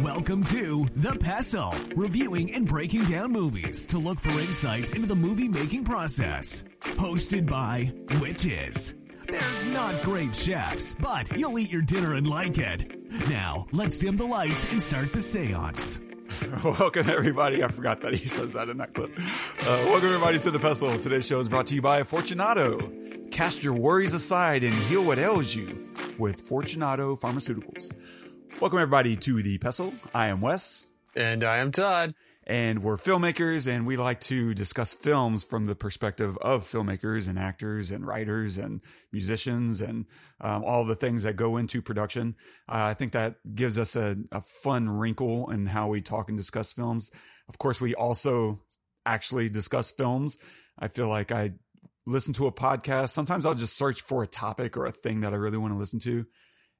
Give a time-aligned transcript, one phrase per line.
[0.00, 5.14] Welcome to The Pestle, reviewing and breaking down movies to look for insights into the
[5.14, 6.64] movie making process.
[6.80, 8.94] Hosted by Witches.
[9.28, 12.90] They're not great chefs, but you'll eat your dinner and like it.
[13.28, 16.00] Now, let's dim the lights and start the seance.
[16.64, 17.62] Welcome, everybody.
[17.62, 19.10] I forgot that he says that in that clip.
[19.18, 20.98] Uh, welcome, everybody, to The Pestle.
[20.98, 22.90] Today's show is brought to you by Fortunato.
[23.30, 25.88] Cast your worries aside and heal what ails you
[26.18, 27.90] with Fortunato Pharmaceuticals.
[28.60, 29.92] Welcome, everybody, to The Pestle.
[30.14, 30.86] I am Wes.
[31.16, 32.14] And I am Todd.
[32.44, 37.38] And we're filmmakers, and we like to discuss films from the perspective of filmmakers and
[37.38, 38.80] actors and writers and
[39.12, 40.06] musicians and
[40.40, 42.34] um, all the things that go into production.
[42.68, 46.36] Uh, I think that gives us a, a fun wrinkle in how we talk and
[46.36, 47.10] discuss films.
[47.48, 48.60] Of course, we also
[49.06, 50.36] actually discuss films.
[50.78, 51.52] I feel like I
[52.06, 53.10] listen to a podcast.
[53.10, 55.78] Sometimes I'll just search for a topic or a thing that I really want to
[55.78, 56.26] listen to,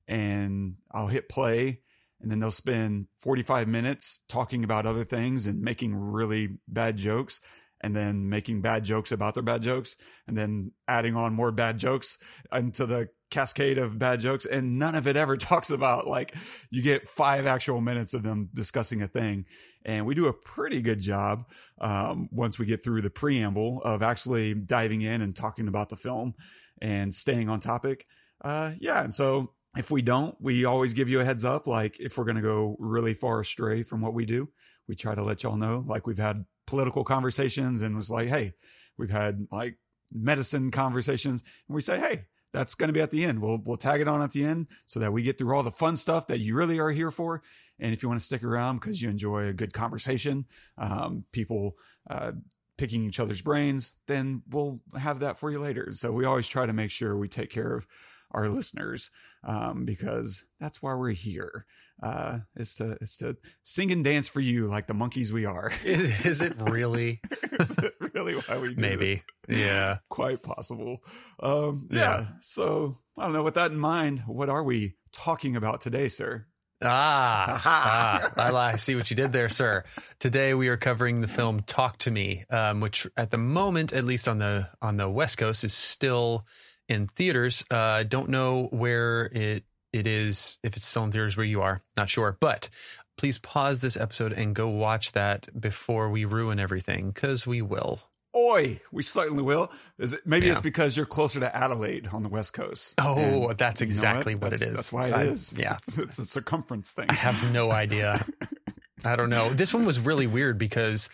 [0.09, 1.81] and I'll hit play
[2.23, 7.41] and then they'll spend 45 minutes talking about other things and making really bad jokes
[7.81, 9.97] and then making bad jokes about their bad jokes
[10.29, 12.19] and then adding on more bad jokes
[12.53, 14.47] into the cascade of bad jokes.
[14.47, 16.35] And none of it ever talks about like
[16.71, 19.47] you get five actual minutes of them discussing a thing.
[19.85, 21.47] And we do a pretty good job
[21.81, 25.97] um, once we get through the preamble of actually diving in and talking about the
[25.97, 26.35] film
[26.81, 28.07] and staying on topic.
[28.45, 31.67] Uh, yeah and so if we don't, we always give you a heads up.
[31.67, 34.49] Like if we're going to go really far astray from what we do,
[34.87, 35.85] we try to let y'all know.
[35.87, 38.53] Like we've had political conversations and was like, hey,
[38.99, 39.79] we've had like
[40.13, 43.41] medicine conversations, and we say, hey, that's going to be at the end.
[43.41, 45.71] We'll we'll tag it on at the end so that we get through all the
[45.71, 47.43] fun stuff that you really are here for.
[47.79, 51.77] And if you want to stick around because you enjoy a good conversation, um, people
[52.09, 52.33] uh,
[52.77, 55.89] picking each other's brains, then we'll have that for you later.
[55.93, 57.87] So we always try to make sure we take care of
[58.33, 59.11] our listeners
[59.45, 61.67] um, because that's why we're here.
[62.03, 65.73] Uh, is to is to sing and dance for you like the monkeys we are.
[65.85, 67.21] Is, is it really?
[67.61, 69.23] is it really why we do maybe?
[69.47, 69.59] this?
[69.59, 71.05] Yeah, quite possible.
[71.39, 71.99] Um, yeah.
[71.99, 72.27] Yeah.
[72.41, 73.45] So I don't know.
[73.45, 76.47] With that in mind, what are we talking about today, sir?
[76.85, 79.85] Ah, ah I, I see what you did there, sir.
[80.19, 84.05] Today we are covering the film "Talk to Me," um, which at the moment, at
[84.05, 86.47] least on the on the West Coast, is still
[86.89, 87.65] in theaters.
[87.71, 91.61] Uh, I don't know where it it is, if it's still in theaters where you
[91.63, 92.37] are, not sure.
[92.41, 92.71] But
[93.19, 98.01] please pause this episode and go watch that before we ruin everything, because we will.
[98.35, 99.71] Oi, we certainly will.
[99.99, 100.53] Is it maybe Yeah.
[100.53, 102.95] it's because you're closer to Adelaide on the west coast?
[102.97, 104.75] Oh, that's you know exactly what, That's- it is.
[104.77, 105.53] That's why it I- is.
[105.55, 105.77] Yeah.
[105.87, 107.07] It's, it's a circumference thing.
[107.11, 108.25] I have no idea.
[109.05, 109.51] I don't know.
[109.51, 111.11] This one was really weird because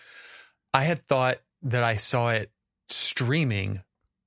[0.73, 2.53] I had thought that I saw it
[2.91, 3.83] streaming,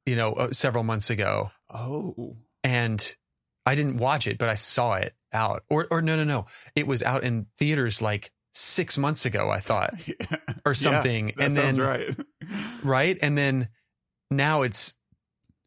[0.06, 3.16] you know, uh, several months ago, oh, and
[3.66, 5.64] I didn't watch it, but I saw it out.
[5.70, 6.46] Or, or no, no, no,
[6.76, 9.50] it was out in theaters like six months ago.
[9.50, 10.38] I thought, yeah.
[10.66, 12.16] or something, Yeah, and then right.
[12.84, 13.70] right, and then
[14.30, 14.96] now it's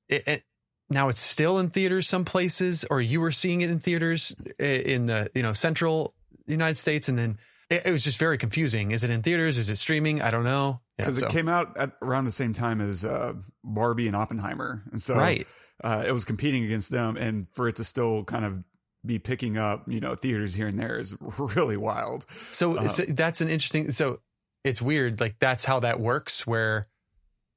[0.08, 0.42] it, it
[0.90, 5.06] now it's still in theaters some places, or you were seeing it in theaters in
[5.06, 6.14] the you know central
[6.46, 7.38] United States, and then
[7.74, 8.92] it, it was just very confusing.
[8.92, 9.58] Is it in theaters?
[9.58, 10.22] Is it streaming?
[10.22, 10.80] I don't know.
[10.98, 14.16] Yeah, Because so- it came out at around the same time as uh, Barbie and
[14.16, 15.46] Oppenheimer, and so right.
[15.82, 18.62] uh, it was competing against them, and for it to still kind of
[19.06, 22.24] be picking up, you know, theaters here and there is really wild.
[22.52, 23.92] So, Uh, so that's an interesting.
[23.92, 24.20] So
[24.64, 25.20] it's weird.
[25.20, 26.86] Like that's how that works, where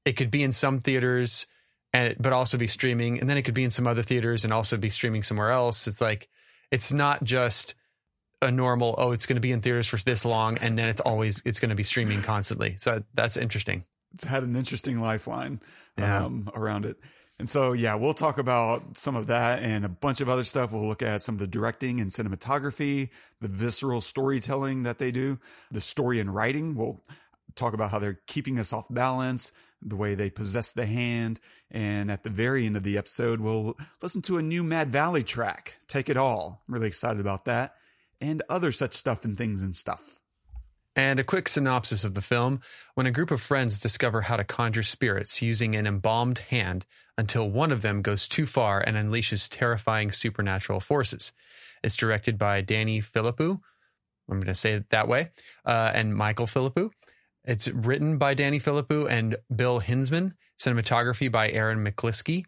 [0.03, 1.45] it could be in some theaters,
[1.94, 4.51] and but also be streaming, and then it could be in some other theaters and
[4.51, 5.88] also be streaming somewhere else.
[5.88, 6.28] It's like
[6.72, 7.75] it's not just
[8.42, 8.96] a normal.
[8.98, 11.59] Oh, it's going to be in theaters for this long, and then it's always it's
[11.59, 12.75] going to be streaming constantly.
[12.78, 13.86] So that's interesting.
[14.14, 15.59] It's had an interesting lifeline
[15.98, 16.25] Yeah.
[16.25, 16.97] um, around it.
[17.40, 20.72] And so, yeah, we'll talk about some of that and a bunch of other stuff.
[20.72, 23.09] We'll look at some of the directing and cinematography,
[23.42, 25.38] the visceral storytelling that they do,
[25.70, 26.74] the story and writing.
[26.74, 27.00] We'll
[27.53, 29.52] talk about how they're keeping us off balance,
[29.84, 31.40] the way they possess the hand.
[31.70, 35.24] And at the very end of the episode, we'll listen to a new Mad Valley
[35.24, 36.64] track, Take It All.
[36.68, 37.76] I'm really excited about that.
[38.19, 40.19] And other such stuff and things and stuff.
[40.96, 42.59] And a quick synopsis of the film
[42.96, 46.87] when a group of friends discover how to conjure spirits using an embalmed hand
[47.19, 51.34] until one of them goes too far and unleashes terrifying supernatural forces.
[51.84, 53.59] It's directed by Danny Philippou.
[54.29, 55.29] I'm going to say it that way,
[55.66, 56.90] uh, and Michael Philippou.
[57.43, 60.34] It's written by Danny Philippou and Bill Hinzman.
[60.59, 62.43] Cinematography by Aaron McLisky.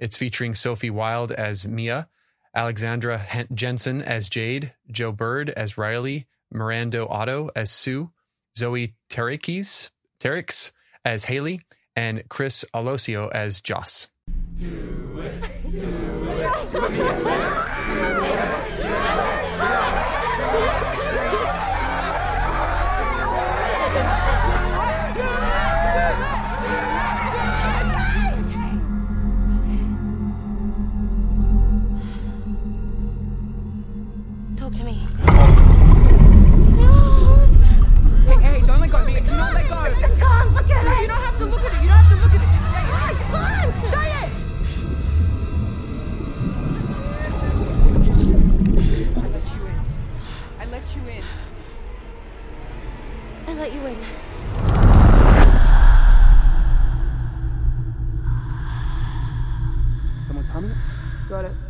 [0.00, 2.08] It's featuring Sophie Wilde as Mia,
[2.54, 3.18] Alexandra
[3.54, 8.10] Jensen as Jade, Joe Bird as Riley, Miranda Otto as Sue,
[8.56, 9.90] Zoe Terakes,
[10.20, 10.72] Terix
[11.04, 11.62] as Haley,
[11.96, 14.08] and Chris Alosio as Joss.
[16.72, 18.61] Talk
[53.62, 53.96] let you in.
[60.26, 60.72] Someone coming?
[61.28, 61.61] Got it.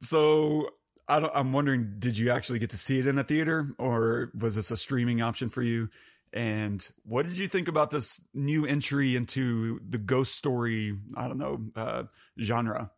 [0.00, 0.70] So.
[1.08, 4.54] I I'm wondering, did you actually get to see it in a theater, or was
[4.54, 5.88] this a streaming option for you?
[6.32, 10.96] And what did you think about this new entry into the ghost story?
[11.16, 12.04] I don't know uh,
[12.40, 12.92] genre.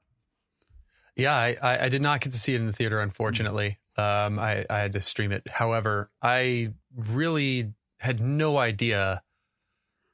[1.16, 3.78] Yeah, I, I, I did not get to see it in the theater, unfortunately.
[3.96, 5.48] Um, I, I had to stream it.
[5.48, 9.22] However, I really had no idea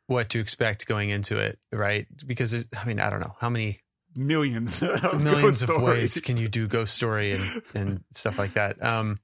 [0.06, 2.06] what to expect going into it, right?
[2.26, 3.80] Because I mean, I don't know how many
[4.18, 8.82] Millions, of millions of ways can you do ghost story and, and stuff like that.
[8.82, 9.20] Um,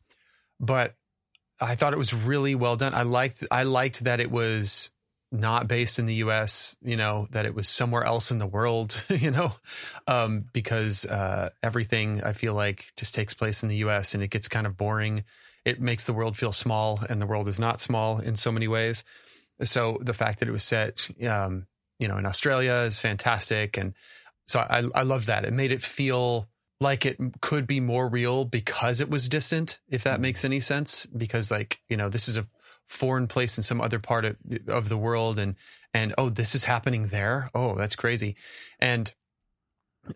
[0.61, 0.95] but
[1.61, 2.95] I thought it was really well done.
[2.95, 4.93] I liked I liked that it was
[5.33, 6.77] not based in the U.S.
[6.81, 9.03] You know that it was somewhere else in the world.
[9.11, 9.53] You know,
[10.07, 14.15] um, because uh, everything I feel like just takes place in the U.S.
[14.15, 15.25] and it gets kind of boring.
[15.65, 18.69] It makes the world feel small, and the world is not small in so many
[18.69, 19.03] ways.
[19.63, 21.67] So the fact that it was set, um,
[21.99, 23.95] you know, in Australia is fantastic, and
[24.49, 25.45] so I I loved that.
[25.45, 26.49] It made it feel
[26.81, 31.07] like it could be more real because it was distant, if that makes any sense.
[31.07, 32.47] Because like you know, this is a
[32.89, 34.37] foreign place in some other part of
[34.69, 35.55] of the world, and
[35.95, 37.51] and oh, this is happening there.
[37.55, 38.37] Oh, that's crazy,
[38.81, 39.13] and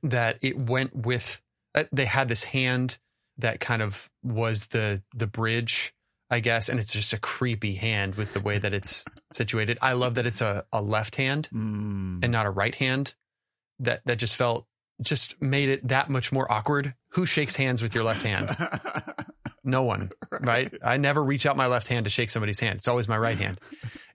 [0.02, 1.40] that it went with.
[1.74, 2.98] uh, They had this hand
[3.38, 5.94] that kind of was the the bridge.
[6.31, 9.02] I guess, and it's just a creepy hand with the way that it's
[9.32, 9.78] situated.
[9.81, 12.22] I love that it's a, a left hand Mm.
[12.22, 13.14] and not a right hand
[13.80, 14.66] that that just felt
[15.00, 16.94] just made it that much more awkward.
[17.10, 18.56] Who shakes hands with your left hand?
[19.64, 20.10] No one
[20.40, 20.72] right.
[20.82, 22.78] i never reach out my left hand to shake somebody's hand.
[22.78, 23.60] It's always my right hand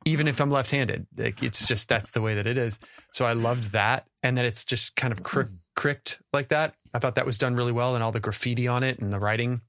[0.05, 1.07] even if i'm left-handed.
[1.15, 2.79] Like, it's just that's the way that it is.
[3.11, 4.07] So i loved that.
[4.21, 5.45] And that it's just kind of cri-
[5.75, 6.75] cricked like that.
[6.93, 9.19] I thought that was done really well and all the graffiti on it and the
[9.19, 9.61] writing.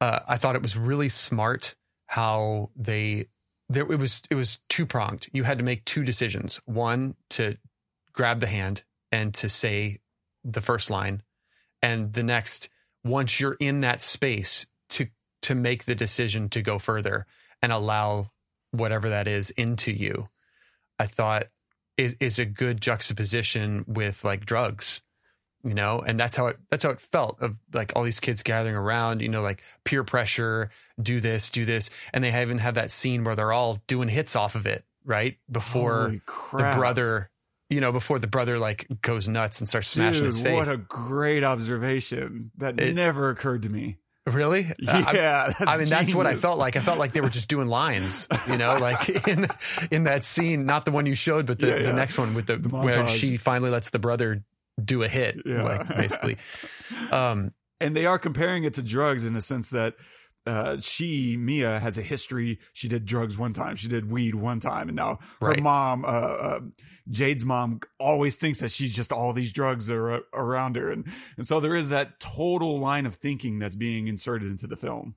[0.00, 1.74] Uh, i thought it was really smart
[2.06, 3.26] how they
[3.68, 6.60] there it was it was two pronged you had to make two decisions.
[6.66, 7.56] One to
[8.12, 8.84] grab the hand
[9.14, 10.00] and to say
[10.42, 11.22] the first line.
[11.80, 12.68] And the next
[13.04, 15.06] once you're in that space to
[15.42, 17.26] to make the decision to go further
[17.62, 18.32] and allow
[18.72, 20.28] whatever that is into you
[20.98, 21.44] i thought
[21.96, 25.00] is is a good juxtaposition with like drugs
[25.66, 25.98] you know?
[26.06, 29.22] And that's how it that's how it felt of like all these kids gathering around
[29.22, 30.68] you know like peer pressure
[31.00, 31.88] do this do this.
[32.12, 35.38] And they even have that scene where they're all doing hits off of it right?
[35.50, 36.14] Before
[36.52, 37.30] the brother
[37.74, 40.68] you know before the brother like goes nuts and starts smashing Dude, his face what
[40.68, 42.50] a great observation.
[42.58, 43.98] That It- never occurred to me.
[44.26, 46.76] really Yeah, that's I mean, that's what I felt like.
[46.76, 49.46] I felt like they were just doing lines, you know, like in
[49.90, 51.82] in that scene, not the one you showed, but the, Yeah, yeah.
[51.82, 54.42] the next one with the, The where she finally lets the brother
[54.82, 55.62] do a hit, Yeah.
[55.62, 56.38] like basically.
[57.12, 59.94] Um, and they are comparing it to drugs in the sense that
[60.46, 62.58] uh, she Mia has a history.
[62.72, 63.76] She did drugs one time.
[63.76, 65.62] She did weed one time, and now her Right.
[65.62, 66.60] mom, uh, uh,
[67.10, 71.06] Jade's mom, always thinks that she's just all these drugs are uh, around her, and
[71.36, 75.14] and so there is that total line of thinking that's being inserted into the film.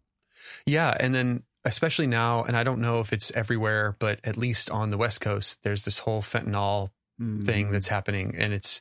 [0.65, 4.69] yeah, and then especially now, and I don't know if it's everywhere, but at least
[4.72, 7.46] on the West Coast, there's this whole fentanyl Mm.
[7.46, 8.79] thing that's happening, and it's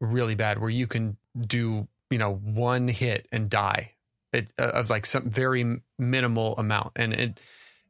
[0.00, 0.58] really bad.
[0.60, 3.94] Where you can do, you know, one hit and die
[4.32, 7.40] it, uh, of like some very minimal amount, and it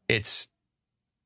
[0.08, 0.48] it's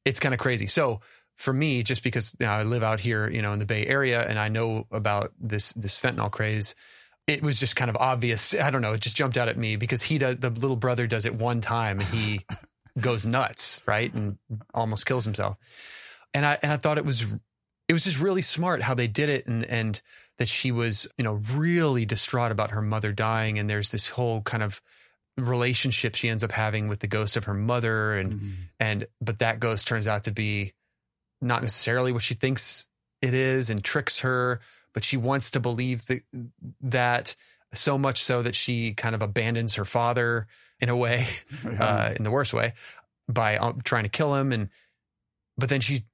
[0.04, 0.66] it's kind of crazy.
[0.66, 1.00] So
[1.36, 3.86] for me, just because you know, I live out here, you know, in the Bay
[3.86, 6.74] Area, and I know about this this fentanyl craze,
[7.26, 8.54] it was just kind of obvious.
[8.54, 8.94] I don't know.
[8.94, 11.60] It just jumped out at me because he does the little brother does it one
[11.60, 12.46] time, and he
[13.00, 14.38] goes nuts, right, and
[14.72, 15.56] almost kills himself.
[16.32, 17.24] And I and I thought it was
[17.88, 20.00] it was just really smart how they did it, and and
[20.38, 24.40] that she was you know really distraught about her mother dying, and there's this whole
[24.42, 24.80] kind of
[25.36, 28.52] relationship she ends up having with the ghost of her mother and Mhm.
[28.80, 30.72] and but that ghost turns out to be
[31.40, 32.88] not necessarily what she thinks
[33.20, 34.60] it is and tricks her,
[34.94, 36.22] but she wants to believe that,
[36.80, 37.36] that
[37.74, 40.46] so much so that she kind of abandons her father
[40.80, 41.26] in a way,
[41.78, 42.72] uh, in the worst way,
[43.28, 44.52] by um, trying to kill him.
[44.52, 44.68] And
[45.58, 46.04] but then she,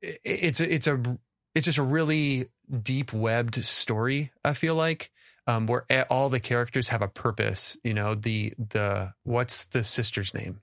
[0.00, 1.18] it's a, it's a
[1.54, 2.48] it's just a really
[2.82, 4.32] deep webbed story.
[4.44, 5.10] I feel like
[5.46, 7.76] um, where all the characters have a purpose.
[7.84, 10.60] You know, the the what's the sister's name?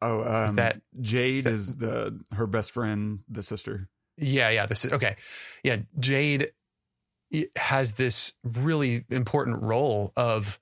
[0.00, 3.88] Oh, um, that- Jade that- is the her best friend, the sister.
[4.16, 4.66] Yeah, yeah.
[4.66, 5.16] This is okay.
[5.62, 6.50] Yeah, Jade
[7.56, 10.58] has this really important role of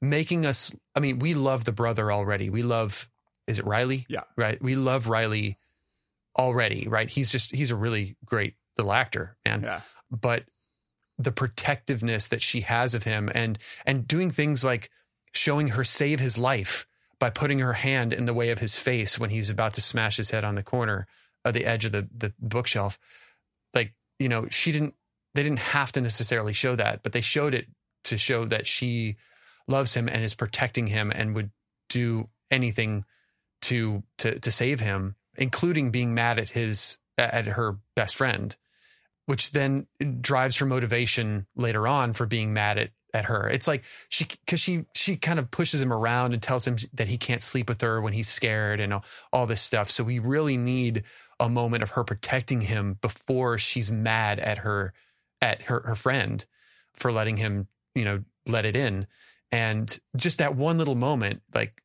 [0.00, 0.74] making us.
[0.94, 2.50] I mean, we love the brother already.
[2.50, 3.08] We love.
[3.46, 4.06] Is it Riley?
[4.08, 4.22] Yeah.
[4.36, 4.60] Right.
[4.62, 5.58] We love Riley
[6.38, 6.88] already.
[6.88, 7.08] Right.
[7.10, 9.62] He's just he's a really great little actor, man.
[9.62, 9.80] Yeah,
[10.10, 10.44] But
[11.18, 14.90] the protectiveness that she has of him, and and doing things like
[15.32, 16.86] showing her save his life
[17.18, 20.16] by putting her hand in the way of his face when he's about to smash
[20.16, 21.06] his head on the corner
[21.44, 22.98] of the edge of the the bookshelf.
[23.72, 24.94] Like you know, she didn't.
[25.34, 27.66] They didn't have to necessarily show that, but they showed it
[28.04, 29.16] to show that she
[29.66, 31.50] loves him and is protecting him and would
[31.88, 33.04] do anything
[33.62, 38.56] to to to save him, including being mad at his at her best friend,
[39.26, 39.86] which then
[40.20, 43.48] drives her motivation later on for being mad at at her.
[43.48, 47.06] It's like she because she she kind of pushes him around and tells him that
[47.06, 49.88] he can't sleep with her when he's scared and all, all this stuff.
[49.88, 51.04] So we really need
[51.38, 54.92] a moment of her protecting him before she's mad at her
[55.40, 56.44] at her her friend
[56.92, 59.06] for letting him you know let it in
[59.52, 61.80] and just that one little moment like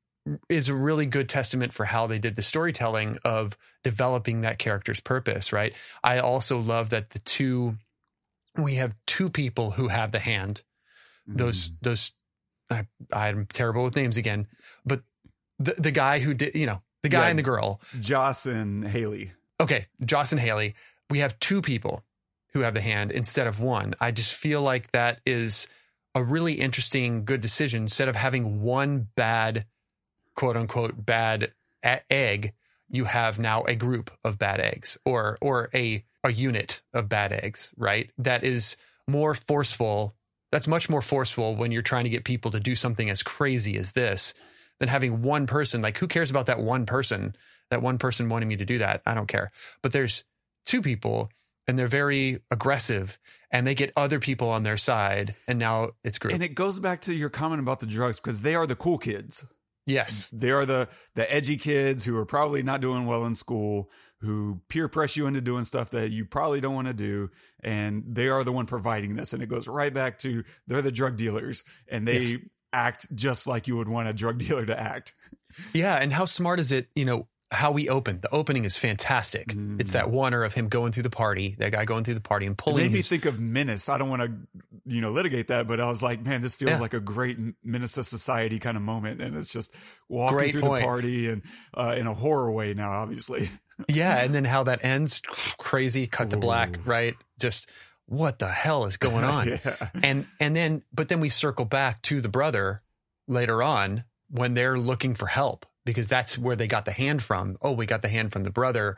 [0.49, 4.99] is a really good testament for how they did the storytelling of developing that character's
[4.99, 7.75] purpose right i also love that the two
[8.57, 10.61] we have two people who have the hand
[11.27, 12.11] those those
[12.69, 14.47] I, i'm terrible with names again
[14.85, 15.01] but
[15.59, 17.29] the the guy who did you know the guy Yeah.
[17.29, 18.01] and the girl Mm.
[18.01, 19.31] Joss and Haley.
[19.59, 20.75] okay, Joss and Haley,
[21.09, 22.03] we have two people
[22.53, 23.93] who have the hand instead of one.
[24.01, 25.67] I just feel like that is
[26.15, 27.83] a really interesting, good decision.
[27.83, 29.65] Instead of having one bad,
[30.39, 31.51] quote unquote, bad
[31.83, 32.53] egg,
[32.87, 37.33] you have now a group of bad eggs or or a a unit of bad
[37.33, 38.09] eggs, right?
[38.17, 40.15] That is more forceful.
[40.51, 43.77] That's much more forceful when you're trying to get people to do something as crazy
[43.77, 44.33] as this
[44.79, 45.81] than having one person.
[45.81, 47.35] Like, who cares about that one person?
[47.69, 49.01] That one person wanting me to do that?
[49.05, 49.51] I don't care.
[49.83, 50.23] But there's
[50.65, 51.29] two people
[51.67, 53.19] and they're very aggressive
[53.51, 56.33] and they get other people on their side and now it's group.
[56.33, 58.97] And it goes back to your comment about the drugs because they are the cool
[58.97, 59.45] kids.
[59.85, 60.29] Yes.
[60.33, 63.89] They are the the edgy kids who are probably not doing well in school,
[64.21, 67.29] who peer pressure you into doing stuff that you probably don't want to do,
[67.63, 69.33] and they are the one providing this.
[69.33, 72.35] And it goes right back to they're the drug dealers, and they Yes.
[72.73, 75.13] act just like you would want a drug dealer to act.
[75.73, 76.89] Yeah, and how smart is it?
[76.95, 78.19] You know how we open.
[78.21, 79.47] The opening is fantastic.
[79.47, 79.81] Mm.
[79.81, 82.45] It's that oneer of him going through the party, that guy going through the party
[82.45, 82.81] and pulling.
[82.85, 83.89] It made me think of Menace.
[83.89, 84.31] I don't want to,
[84.85, 86.79] you know, litigate that, but I was like, man, this feels Yeah.
[86.79, 89.73] like a great Menace to society kind of moment, and it's just
[90.07, 90.81] walking Great through point.
[90.81, 91.41] the party and
[91.75, 93.49] uh, in a horror way now, obviously.
[93.87, 95.21] yeah, and then how that ends,
[95.57, 97.15] crazy, cut to black, right?
[97.39, 97.67] Just
[98.05, 99.47] what the hell is going on?
[99.47, 99.75] yeah.
[100.03, 102.81] and and then but then we circle back to the brother
[103.27, 107.57] later on when they're looking for help because that's where they got the hand from.
[107.61, 108.97] Oh we got the hand from the brother.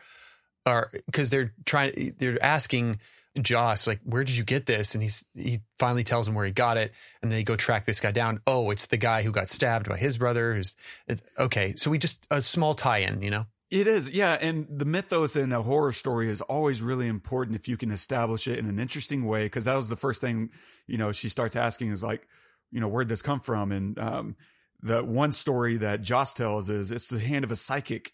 [0.66, 3.00] Or because they're trying they're asking
[3.42, 4.94] Joss like where did you get this?
[4.94, 6.92] And he's he finally tells him where he got it.
[7.22, 8.42] And they go track this guy down.
[8.46, 10.76] Oh it's the guy who got stabbed by his brother who's
[11.38, 11.74] okay.
[11.76, 13.46] So we just a small tie-in you know?
[13.72, 14.38] It is, yeah.
[14.42, 18.46] And the mythos in a horror story is always really important if you can establish
[18.46, 19.48] it in an interesting way.
[19.48, 20.50] Cause that was the first thing,
[20.88, 22.28] you know, she starts asking is like,
[22.70, 23.72] you know, where'd this come from?
[23.72, 24.36] And um,
[24.82, 28.14] the one story that Joss tells is it's the hand of a psychic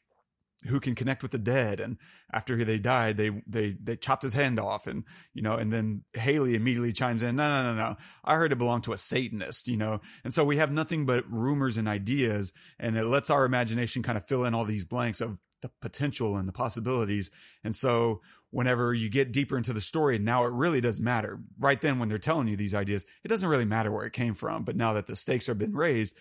[0.65, 1.79] who can connect with the dead.
[1.79, 1.97] And
[2.33, 6.03] after they died, they they they chopped his hand off, and you know, and then
[6.13, 7.95] Haley immediately chimes in, no, no, no, no,
[8.25, 11.31] I heard it belonged to a Satanist, you know, and so we have nothing but
[11.31, 15.21] rumors and ideas, and it lets our imagination kind of fill in all these blanks
[15.21, 17.31] of the potential and the possibilities,
[17.63, 18.21] and so.
[18.49, 21.37] Whenever you get deeper into the story, now it really does matter.
[21.59, 24.33] Right then, when they're telling you these ideas, it doesn't really matter where it came
[24.33, 24.63] from.
[24.63, 26.15] But now that the stakes have been raised,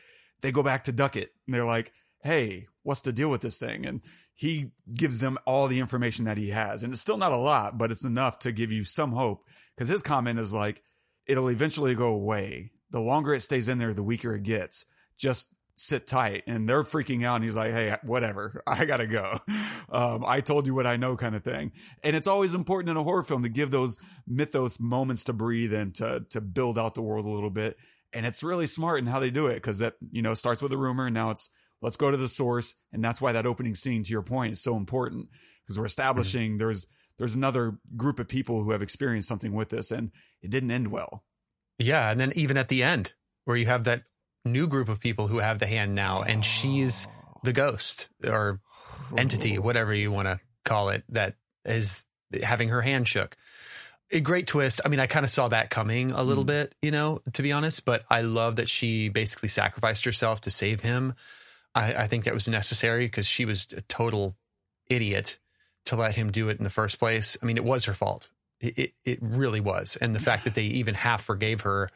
[0.47, 3.85] they go back to Duckett and they're like, hey, what's the deal with this thing?
[3.85, 4.01] And
[4.33, 6.85] he gives them all the information that he has.
[6.85, 9.45] And it's still not a lot, but it's enough to give you some hope.
[9.75, 10.85] Because his comment is like,
[11.27, 12.71] it'll eventually go away.
[12.91, 14.85] The longer it stays in there, the weaker it gets.
[15.19, 16.45] Just sit tight.
[16.47, 17.37] And they're freaking out.
[17.37, 18.63] And he's like, hey, whatever.
[18.69, 19.41] I got to go.
[19.89, 21.71] Um, I told you what I know kind of thing.
[22.03, 25.73] And it's always important in a horror film to give those mythos moments to breathe
[25.73, 27.77] and to, to build out the world a little bit.
[28.17, 30.73] And it's really smart in how they do it because that, you know, starts with
[30.73, 31.51] a rumor and now it's
[31.83, 32.75] let's go to the source.
[32.93, 35.29] And that's why that opening scene, to your point, is so important
[35.63, 36.59] because we're establishing mm-hmm.
[36.59, 36.87] there's
[37.19, 40.11] there's another group of people who have experienced something with this, and
[40.43, 41.25] it didn't end well.
[41.79, 44.03] Yeah, and then even at the end, where you have that
[44.45, 47.07] new group of people who have the hand now, and she's
[47.43, 48.61] the ghost or
[49.17, 52.05] entity, whatever you want to call it, that is
[52.43, 53.37] having her hand shook.
[54.13, 54.81] A great twist.
[54.85, 56.49] I mean, I kind of saw that coming a little Mm.
[56.49, 60.51] bit, you know, to be honest, but I love that she basically sacrificed herself to
[60.51, 61.15] save him.
[61.75, 64.37] I, I think that was necessary because she was a total
[64.89, 65.39] idiot
[65.87, 67.37] to let him do it in the first place.
[67.43, 68.31] I mean, it was her fault.
[68.61, 69.97] It, it, it really was.
[70.01, 71.91] And the fact that they even half forgave her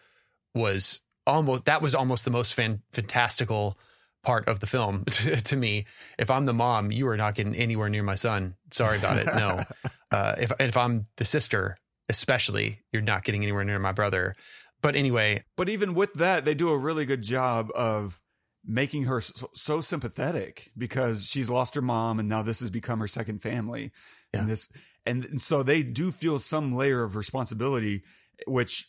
[0.54, 3.78] was almost, that was almost the most fan, fantastical
[4.22, 5.04] part of the film
[5.44, 5.86] to me.
[6.18, 8.56] If I'm the mom, you are not getting anywhere near my son.
[8.72, 9.26] Sorry about it.
[9.26, 9.60] No.
[10.10, 11.76] uh, if, if I'm the sister,
[12.10, 14.34] especially, you're not getting anywhere near my brother.
[14.82, 18.20] But anyway, But even with that, they do a really good job of
[18.64, 22.98] making her so, so sympathetic because she's lost her mom and now this has become
[23.00, 23.92] her second family.
[24.34, 24.40] Yeah.
[24.40, 24.68] And this
[25.06, 28.02] and, and so they do feel some layer of responsibility
[28.46, 28.86] which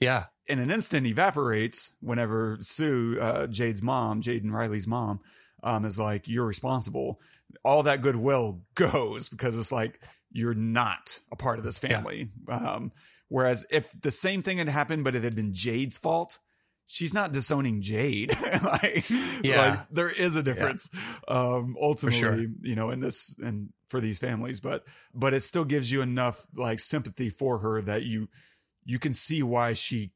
[0.00, 5.20] yeah, in an instant evaporates whenever Sue, uh, Jade's mom, Jade and Riley's mom,
[5.62, 7.20] um, is like, you're responsible.
[7.64, 10.00] All that goodwill goes because it's like,
[10.34, 11.90] you're not a part of this Yeah.
[12.02, 12.28] family.
[12.48, 12.92] Um,
[13.28, 16.38] whereas if the same thing had happened, but it had been Jade's fault,
[16.86, 18.36] she's not disowning Jade.
[18.62, 19.08] like,
[19.42, 19.70] Yeah.
[19.70, 20.90] like, there is a difference,
[21.28, 22.46] um, ultimately, sure.
[22.62, 26.44] you know, in this and for these families, but, but it still gives you enough
[26.56, 28.28] like sympathy for her that you,
[28.84, 30.10] you can see why she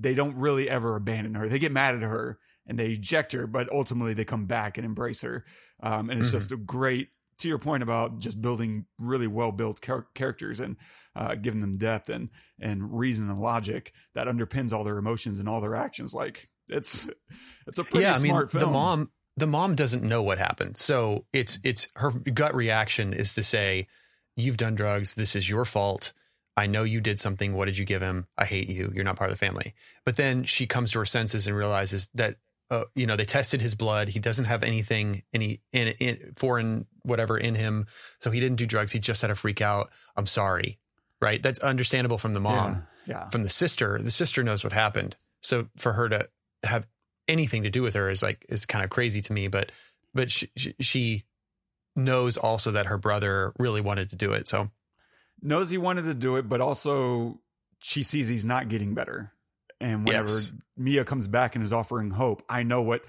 [0.00, 1.48] they don't really ever abandon her.
[1.48, 4.84] They get mad at her and they eject her, but ultimately they come back and
[4.86, 5.44] embrace her.
[5.82, 6.32] Um, and it's Mhm.
[6.32, 10.76] just a great to your point about just building really well built char- characters and
[11.16, 12.30] uh, giving them depth and
[12.60, 16.14] and reason and logic that underpins all their emotions and all their actions.
[16.14, 17.08] Like it's
[17.66, 18.64] it's a pretty yeah, I mean, smart film.
[18.64, 20.76] the mom, the mom doesn't know what happened.
[20.76, 23.86] So it's, it's her gut reaction is to say,
[24.36, 25.14] you've done drugs.
[25.14, 26.12] This is your fault.
[26.56, 27.54] I know you did something.
[27.54, 28.26] What did you give him?
[28.36, 28.90] I hate you.
[28.92, 29.74] You're not part of the family.
[30.04, 32.36] But then she comes to her senses and realizes that,
[32.70, 34.08] uh, you know, they tested his blood.
[34.08, 37.86] He doesn't have anything, any in, in, foreign whatever in him.
[38.20, 38.92] So he didn't do drugs.
[38.92, 39.90] He just had a freak out.
[40.16, 40.78] I'm sorry.
[41.20, 41.42] Right.
[41.42, 43.28] That's understandable from the mom yeah, yeah.
[43.30, 46.28] from the sister the sister knows what happened so for her to
[46.62, 46.86] have
[47.26, 49.72] anything to do with her is like is kind of crazy to me but
[50.14, 51.24] but she, she, she
[51.96, 54.70] knows also that her brother really wanted to do it so
[55.42, 57.40] knows he wanted to do it, but also
[57.78, 59.32] she sees he's not getting better.
[59.80, 60.52] And whenever Yes.
[60.76, 63.04] Mia comes back and is offering hope, I know what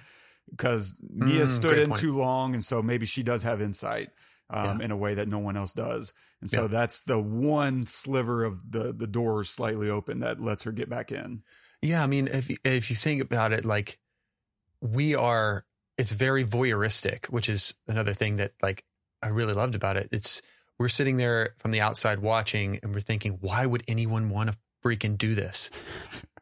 [0.50, 2.02] because Mia Mm, stood in point.
[2.02, 4.10] too long, and so maybe she does have insight
[4.52, 4.86] um, Yeah.
[4.86, 6.12] in a way that no one else does.
[6.42, 6.68] And so Yeah.
[6.68, 11.12] that's the one sliver of the the door slightly open that lets her get back
[11.12, 11.44] in.
[11.82, 14.00] yeah i mean if if you think about it like
[14.82, 15.66] we are
[15.98, 18.84] it's very voyeuristic which is another thing that like
[19.22, 20.42] i really loved about it it's
[20.80, 24.58] we're sitting there from the outside watching and we're thinking why would anyone want to
[24.84, 25.70] freaking do this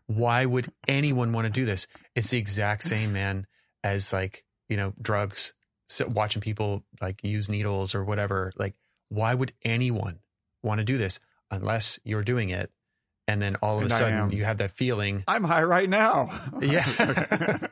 [0.08, 1.86] why would anyone want to do this?
[2.16, 3.46] It's the exact same man
[3.84, 5.54] as like you know drugs
[5.90, 8.52] so watching people like use needles or whatever.
[8.58, 8.76] Like
[9.10, 10.20] why would anyone
[10.64, 11.20] want to do this
[11.52, 12.72] unless you're doing it?
[13.30, 15.24] And then all of And a sudden you have that feeling.
[15.28, 16.30] I'm high right now.
[16.62, 16.86] yeah.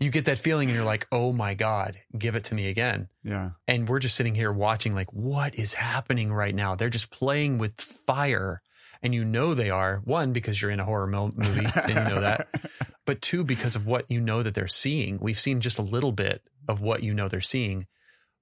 [0.00, 3.08] You get that feeling and you're like oh my god give it to me again.
[3.24, 3.50] Yeah.
[3.66, 6.74] and we're just sitting here watching like what is happening right now?
[6.74, 8.62] They're just playing with fire
[9.02, 12.20] and you know they are one because you're in a horror movie and you know
[12.20, 12.48] that
[13.06, 15.18] but two because of what you know that they're seeing.
[15.20, 17.86] We've seen just a little bit of what you know they're seeing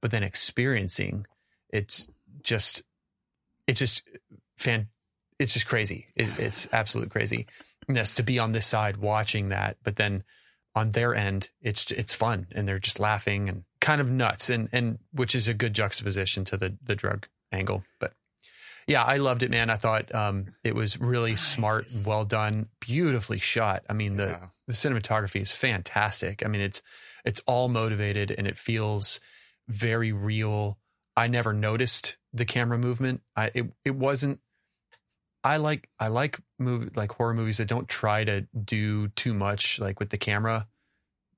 [0.01, 1.27] but then experiencing
[1.71, 2.09] it's
[2.43, 2.83] just
[3.67, 4.03] it's just
[4.57, 4.89] fan
[5.39, 6.07] it's just crazy.
[6.15, 10.25] It, it's absolute craziness to be on this side watching that but then
[10.75, 14.69] on their end it's it's fun and they're just laughing and kind of nuts and
[14.73, 18.13] and which is a good juxtaposition to the the drug angle but
[18.87, 19.71] yeah i loved it man.
[19.71, 23.85] I thought um it was really smart well done beautifully shot.
[23.89, 24.47] I mean the Yeah.
[24.67, 26.45] the cinematography is fantastic.
[26.45, 26.83] I mean it's
[27.25, 29.21] it's all motivated and it feels
[29.69, 30.79] very real.
[31.17, 33.23] I never noticed the camera movement.
[33.35, 34.41] I it, it wasn't
[35.45, 39.79] i like i like movie like horror movies that don't try to do too much
[39.79, 40.67] like with the camera.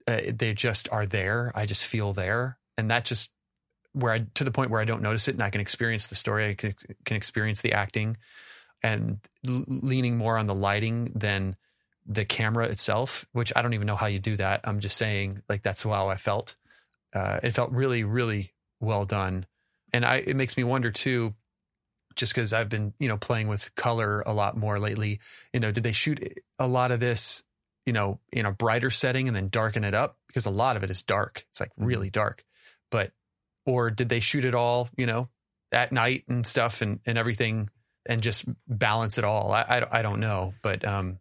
[0.07, 1.53] Uh, they just are there.
[1.55, 2.59] I just feel there.
[2.79, 3.29] And that just
[3.99, 6.15] where i to the point where i don't notice it and i can experience the
[6.15, 8.17] story i can, can experience the acting
[8.83, 11.57] and l- leaning more on the lighting than
[12.07, 14.61] the camera itself which i don't even know how you do that.
[14.65, 16.57] I'm just saying like that's how i felt.
[17.15, 19.47] Uh, it felt really really well done.
[19.93, 21.35] And i it makes me wonder too
[22.15, 25.21] just because i've been you know playing with color a lot more lately
[25.53, 26.21] you know did they shoot
[26.59, 27.45] a lot of this
[27.87, 30.19] you know in a brighter setting and then darken it up?
[30.27, 31.47] Because a lot of it is dark.
[31.51, 31.87] It's like Mhm.
[31.87, 32.45] really dark.
[32.91, 33.13] But
[33.69, 35.29] or did they shoot it all you know
[35.73, 37.69] at night and stuff and, and everything
[38.07, 39.53] and just balance it all.
[39.53, 41.19] I, I, I don't know, but um,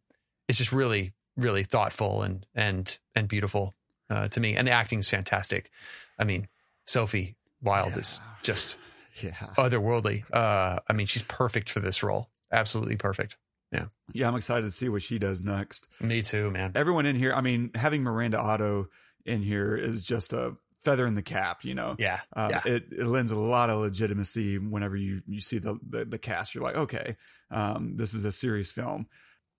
[0.48, 3.74] it's just really, really thoughtful and, and, and beautiful
[4.10, 4.56] uh, to me.
[4.56, 5.70] And the acting is fantastic.
[6.18, 6.48] I mean,
[6.86, 8.00] Sophie Wilde Yeah.
[8.00, 8.78] is just
[9.22, 9.32] Yeah.
[9.58, 10.24] otherworldly.
[10.32, 12.30] Uh, I mean, she's perfect for this role.
[12.50, 13.36] Absolutely perfect.
[13.74, 13.88] Yeah.
[14.14, 15.90] Yeah, I'm excited to see what she does next.
[16.00, 16.72] Me too, man.
[16.76, 18.88] Everyone in here, I mean, having Miranda Otto
[19.26, 20.56] in here is just a
[20.88, 21.98] feather in the cap, you know.
[22.00, 22.22] Yeah.
[22.34, 22.62] Um, yeah.
[22.66, 26.56] it, it lends a lot of legitimacy whenever you, you see the, the, the cast.
[26.56, 27.18] You're like, okay,
[27.52, 29.08] um, this is a serious film.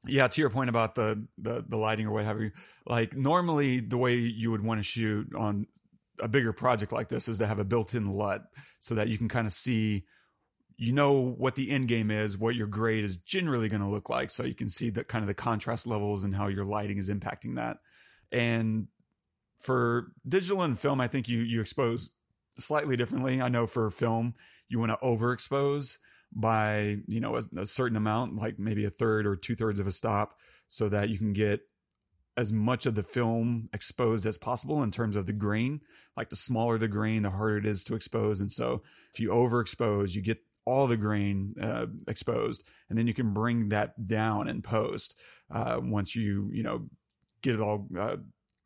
[0.07, 2.53] Yeah, to your point about the, the the lighting or what have you,
[2.87, 5.67] like normally the way you would want to shoot on
[6.19, 8.43] a bigger project like this is to have a built-in LUT
[8.81, 10.05] so that you can kind of see,
[10.79, 14.09] you know, what the end game is, what your grade is generally going to look
[14.09, 16.97] like, so you can see the kind of the contrast levels and how your lighting
[16.97, 17.79] is impacting that.
[18.33, 18.87] And
[19.59, 22.11] for digital and film, I think you you expose
[22.59, 23.41] slightly differently.
[23.41, 24.35] I know for film,
[24.69, 25.99] you want to overexpose
[26.33, 29.87] by you know a, a certain amount, like maybe a third or two thirds of
[29.87, 31.63] a stop, so that you can get
[32.37, 35.81] as much of the film exposed as possible in terms of the grain.
[36.17, 38.41] Like the smaller the grain, the harder it is to expose.
[38.41, 43.15] And so if you overexpose, you get all the grain uh, exposed, and then you
[43.15, 45.17] can bring that down in post
[45.51, 46.89] uh, once you you know
[47.43, 48.17] get it all uh,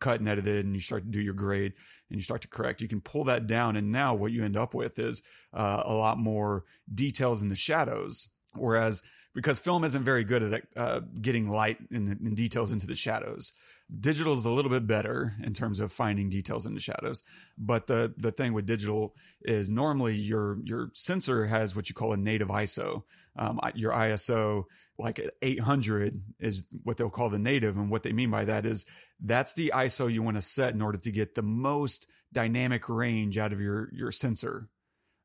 [0.03, 1.73] cut and edited, and you start to do your grade
[2.11, 2.81] and you start to correct.
[2.83, 5.23] You can pull that down, and now what you end up with is
[5.55, 8.29] uh, a lot more details in the shadows.
[8.55, 9.03] Whereas
[9.35, 13.53] because film isn't very good at uh, getting light and, and details into the shadows.
[13.99, 17.23] Digital is a little bit better in terms of finding details in the shadows.
[17.57, 22.13] But the the thing with digital is normally your your sensor has what you call
[22.13, 23.05] a native ISO.
[23.37, 24.65] Um, your ISO
[24.99, 28.67] like at 800 is what they'll call the native, and what they mean by that
[28.67, 28.87] is
[29.21, 33.39] that's the ISO you want to set in order to get the most dynamic range
[33.39, 34.69] out of your your sensor.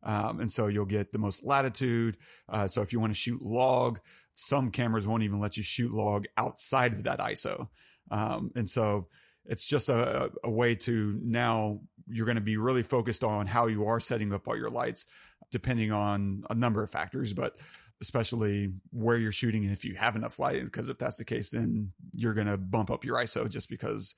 [0.04, 2.18] Um, and so you'll get the most latitude.
[2.48, 4.00] Uh, so if you want to shoot log,
[4.36, 7.68] some cameras won't even let you shoot log outside of that ISO.
[8.12, 9.08] Um, and so
[9.46, 13.68] it's just a, a way to now you're going to be really focused on how
[13.68, 15.06] you are setting up all your lights,
[15.52, 17.58] depending on a number of factors, but
[18.02, 20.64] especially where you're shooting and if you have enough light.
[20.64, 24.16] Because if that's the case, then you're going to bump up your ISO just because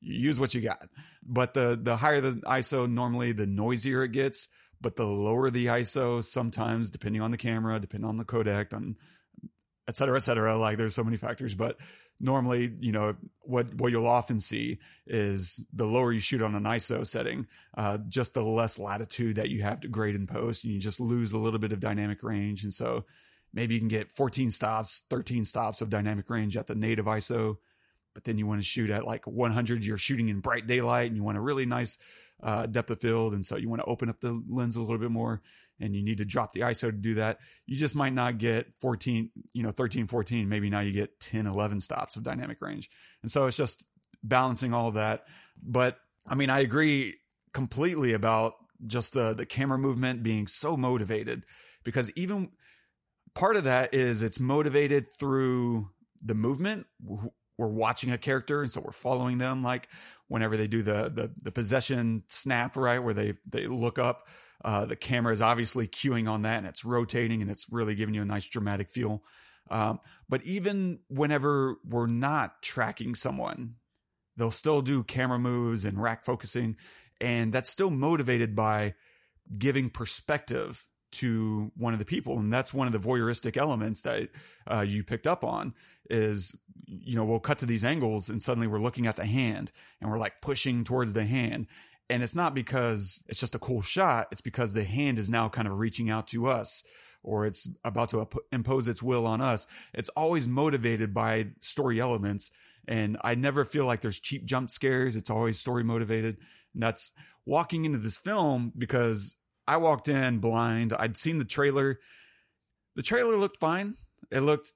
[0.00, 0.88] you use what you got.
[1.22, 4.48] But the the higher the ISO, normally the noisier it gets
[4.80, 8.96] but the lower the ISO, sometimes depending on the camera, depending on the codec, on
[9.88, 10.56] et cetera, et cetera.
[10.56, 11.78] Like there's so many factors, but
[12.20, 16.64] normally, you know, what what you'll often see is the lower you shoot on an
[16.64, 20.72] ISO setting, uh, just the less latitude that you have to grade in post, and
[20.72, 22.62] you just lose a little bit of dynamic range.
[22.62, 23.04] And so
[23.52, 27.58] maybe you can get 14 stops, 13 stops of dynamic range at the native ISO.
[28.14, 31.16] But then you want to shoot at like 100, you're shooting in bright daylight and
[31.16, 31.98] you want a really nice
[32.42, 33.32] uh, depth of field.
[33.32, 35.40] And so you want to open up the lens a little bit more
[35.80, 37.38] and you need to drop the ISO to do that.
[37.66, 40.48] You just might not get 14, you know, 13, 14.
[40.48, 42.90] Maybe now you get 10, 11 stops of dynamic range.
[43.22, 43.84] And so it's just
[44.22, 45.24] balancing all that.
[45.62, 47.14] But I mean, I agree
[47.52, 48.54] completely about
[48.86, 51.44] just the, the camera movement being so motivated
[51.84, 52.50] because even
[53.34, 55.90] part of that is it's motivated through
[56.22, 56.86] the movement.
[57.56, 59.88] We're watching a character and so we're following them like
[60.28, 64.28] whenever they do the the, the possession snap right where they they look up
[64.64, 68.14] uh, the camera is obviously cueing on that and it's rotating and it's really giving
[68.14, 69.22] you a nice dramatic feel.
[69.70, 73.74] Um, but even whenever we're not tracking someone
[74.36, 76.76] they'll still do camera moves and rack focusing
[77.20, 78.94] and that's still motivated by
[79.58, 82.38] giving perspective to one of the people.
[82.38, 84.28] And that's one of the voyeuristic elements that
[84.66, 85.74] uh, you picked up on
[86.10, 86.54] is
[86.86, 90.10] you know we'll cut to these angles and suddenly we're looking at the hand and
[90.10, 91.66] we're like pushing towards the hand
[92.10, 95.48] and it's not because it's just a cool shot it's because the hand is now
[95.48, 96.84] kind of reaching out to us
[97.24, 102.50] or it's about to impose its will on us it's always motivated by story elements
[102.86, 106.36] and i never feel like there's cheap jump scares it's always story motivated
[106.74, 107.12] and that's
[107.44, 109.36] walking into this film because
[109.68, 110.94] I walked in blind.
[110.98, 112.00] I'd seen the trailer.
[112.96, 113.96] The trailer looked fine.
[114.30, 114.72] It looked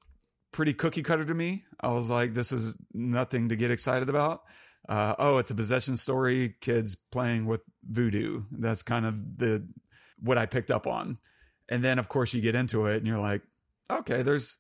[0.53, 1.65] pretty cookie cutter to me.
[1.81, 4.43] I was like, this is nothing to get excited about.
[4.89, 6.57] Uh, oh, it's a possession story.
[6.61, 8.43] Kids playing with voodoo.
[8.51, 9.67] That's kind of the
[10.21, 11.19] what I picked up on.
[11.69, 13.43] And then, of course, you get into it, and you're like,
[13.91, 14.59] okay, there's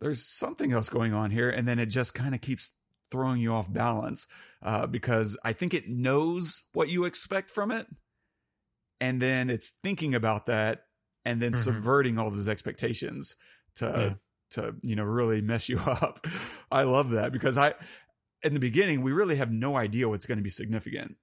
[0.00, 1.50] there's something else going on here.
[1.50, 2.70] And then it just kind of keeps
[3.10, 4.26] throwing you off balance
[4.62, 7.86] uh, because I think it knows what you expect from it
[9.02, 10.84] and then it's thinking about that
[11.24, 11.60] and then mm-hmm.
[11.60, 13.36] subverting all those expectations
[13.74, 14.14] to yeah.
[14.50, 16.24] to you know really mess you up
[16.70, 17.74] i love that because i
[18.42, 21.16] in the beginning we really have no idea what's going to be significant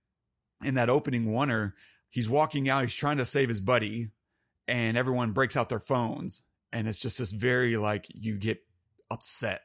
[0.64, 1.74] in that opening oneer
[2.10, 4.10] he's walking out he's trying to save his buddy
[4.68, 8.60] and everyone breaks out their phones and it's just this very like you get
[9.10, 9.62] upset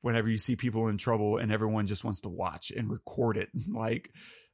[0.00, 3.50] whenever you see people in trouble and everyone just wants to watch and record it
[3.72, 4.10] like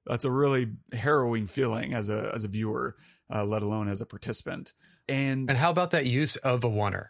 [0.06, 2.96] that's a really harrowing feeling as a as a viewer
[3.34, 4.72] uh, let alone as a participant
[5.08, 7.08] and, And how about that use of a oneer?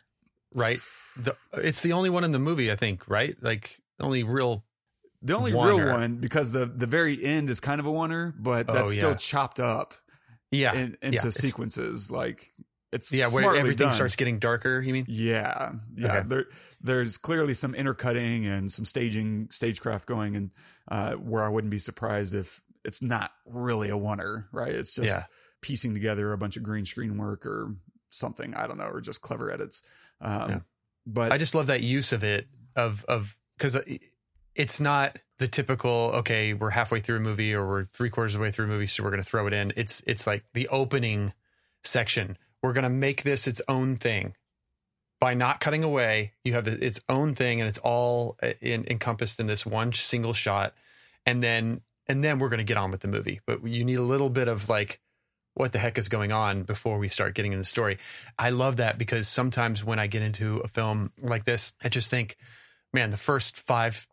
[0.54, 0.78] Right?
[1.16, 3.36] The, it's the only one in the movie, I think, right?
[3.42, 4.64] Like only real
[5.22, 8.66] the only real one because the the very end is kind of a oneer but
[8.68, 9.94] Oh, that's still chopped up
[10.50, 10.72] yeah.
[10.74, 12.52] in, yeah, into it's- sequences like
[12.90, 13.92] it's Yeah, where everything done.
[13.94, 15.04] starts getting darker, you mean?
[15.08, 16.06] Yeah, yeah.
[16.20, 16.28] Okay.
[16.28, 16.44] There,
[16.80, 20.50] there's clearly some intercutting and some staging, stagecraft going, and
[20.90, 24.74] uh, where I wouldn't be surprised if it's not really a oneer, right?
[24.74, 25.24] It's just Yeah.
[25.60, 27.74] piecing together a bunch of green screen work or
[28.08, 28.54] something.
[28.54, 29.82] I don't know, or just clever edits.
[30.22, 30.60] Um, Yeah.
[31.04, 33.76] But I just love that use of it of of because
[34.58, 38.40] it's not the typical okay we're halfway through a movie or we're three quarters of
[38.40, 39.72] the way through a movie so we're going to throw it in.
[39.76, 41.32] It's it's like the opening
[41.84, 42.36] section.
[42.62, 44.34] We're going to make this its own thing
[45.20, 46.32] by not cutting away.
[46.44, 50.32] You have its own thing and it's all uh, in, encompassed in this one single
[50.32, 50.74] shot,
[51.24, 53.40] and then and then we're going to get on with the movie.
[53.46, 55.00] But you need a little bit of like
[55.54, 57.98] what the heck is going on before we start getting in the story.
[58.38, 62.10] I love that because sometimes when I get into a film like this, I just
[62.10, 62.36] think,
[62.92, 64.06] man, the first five,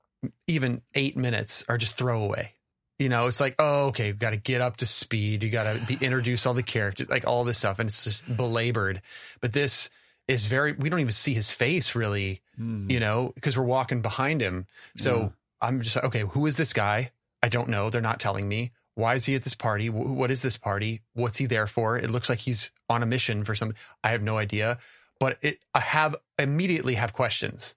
[0.48, 2.54] even eight minutes are just throwaway.
[2.98, 5.44] You know, it's like, oh, okay, you've got to get up to speed.
[5.44, 8.38] You got to be introduce all the characters, like all this stuff, and it's just
[8.38, 9.02] belabored.
[9.42, 9.90] But this
[10.30, 10.72] is very.
[10.74, 14.66] We don't even see his face really, mm, you know, because we're walking behind him.
[14.96, 15.30] So Yeah.
[15.62, 17.12] I'm just like, okay, who is this guy?
[17.44, 17.90] I don't know.
[17.90, 18.72] They're not telling me.
[18.96, 19.90] Why is he at this party?
[19.90, 21.02] What is this party?
[21.14, 21.98] What's he there for?
[21.98, 23.78] It looks like he's on a mission for something.
[24.06, 24.78] I have no idea.
[25.20, 27.76] But it, I have immediately have questions.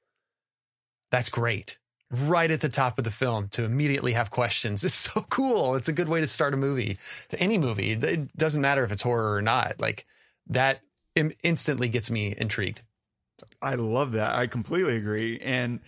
[1.11, 1.79] That's great.
[2.10, 4.82] Right at the top of the film to immediately have questions.
[4.84, 5.74] It's so cool.
[5.74, 6.98] It's a good way to start a movie.
[7.32, 7.92] Any movie.
[7.92, 9.78] It doesn't matter if it's horror or not.
[9.78, 10.06] Like
[10.48, 10.80] that
[11.14, 12.80] im- instantly gets me intrigued.
[13.60, 14.34] I love that.
[14.34, 15.38] I completely agree.
[15.40, 15.80] And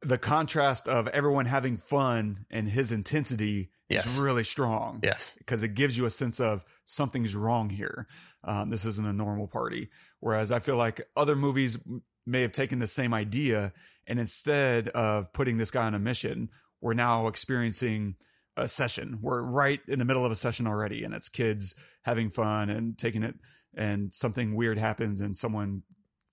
[0.00, 4.06] the contrast of everyone having fun and his intensity Yes.
[4.06, 5.00] is really strong.
[5.02, 5.34] Yes.
[5.38, 8.06] because it gives you a sense of something's wrong here.
[8.42, 9.90] Um, this isn't a normal party.
[10.18, 11.78] Whereas I feel like other movies
[12.26, 13.74] may have taken the same idea
[14.12, 16.50] and instead of putting this guy on a mission,
[16.82, 18.16] we're now experiencing
[18.58, 19.20] a session.
[19.22, 22.98] We're right in the middle of a session already, and it's kids having fun and
[22.98, 23.36] taking it,
[23.74, 25.84] and something weird happens and someone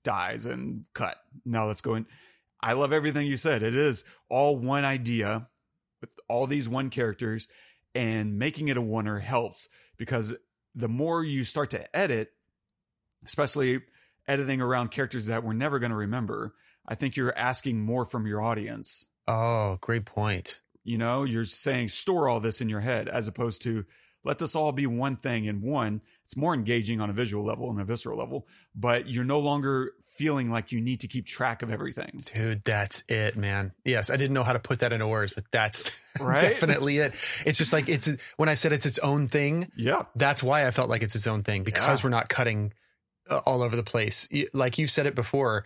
[0.04, 1.20] dies and cut.
[1.46, 2.06] Now let's go in.
[2.60, 3.64] I love everything you said.
[3.64, 5.48] It is all one idea
[6.02, 7.48] with all these one characters
[7.96, 10.36] and making it a oneer helps because
[10.76, 12.34] the more you start to edit,
[13.26, 13.80] especially
[14.28, 16.54] editing around characters that we're never going to remember,
[16.90, 19.08] I think you're asking more from your audience.
[19.28, 20.60] Oh, great point.
[20.84, 23.86] You know, you're saying store all this in your head as opposed to
[24.24, 26.02] let this all be one thing and one.
[26.26, 29.92] It's more engaging on a visual level and a visceral level, but you're no longer
[30.16, 32.24] feeling like you need to keep track of everything.
[32.34, 33.72] Dude, that's it, man.
[33.86, 36.42] Yes, I didn't know how to put that into words, but that's Right?
[36.42, 37.14] definitely it.
[37.46, 40.04] It's just like it's when I said it's its own thing, Yeah.
[40.16, 42.06] that's why I felt like it's its own thing because Yeah.
[42.08, 42.74] we're not cutting
[43.30, 44.28] uh, all over the place.
[44.54, 45.66] Like you said it before,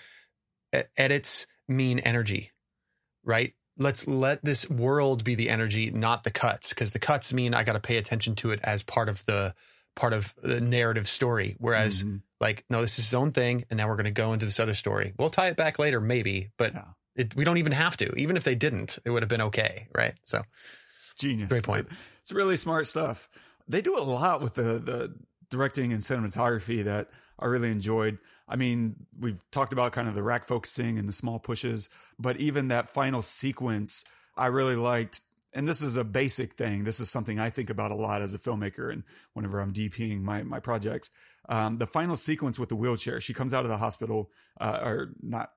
[0.97, 2.51] edits mean energy,
[3.23, 3.53] right?
[3.77, 7.63] Let's let this world be the energy, not the cuts, because the cuts mean I
[7.63, 9.55] got to pay attention to it as part of the
[9.95, 11.55] part of the narrative story.
[11.59, 12.21] Whereas, Mhm.
[12.39, 14.59] like, no, this is its own thing, and now we're going to go into this
[14.59, 15.13] other story.
[15.19, 16.85] We'll tie it back later, maybe, but Yeah.
[17.15, 18.11] it, we don't even have to.
[18.15, 20.15] Even if they didn't, it would have been okay, right?
[20.23, 20.41] So,
[21.19, 21.49] Genius.
[21.49, 21.87] Great point.
[22.21, 23.29] It's really smart stuff.
[23.67, 25.15] They do a lot with the the
[25.49, 27.09] directing and cinematography that
[27.39, 28.17] I really enjoyed.
[28.47, 32.37] I mean, we've talked about kind of the rack focusing and the small pushes, but
[32.37, 34.03] even that final sequence,
[34.37, 35.21] I really liked.
[35.53, 36.83] And this is a basic thing.
[36.83, 40.21] This is something I think about a lot as a filmmaker, and whenever I'm DPing
[40.21, 41.11] my my projects,
[41.47, 43.21] um, the final sequence with the wheelchair.
[43.21, 45.51] She comes out of the hospital, uh, or not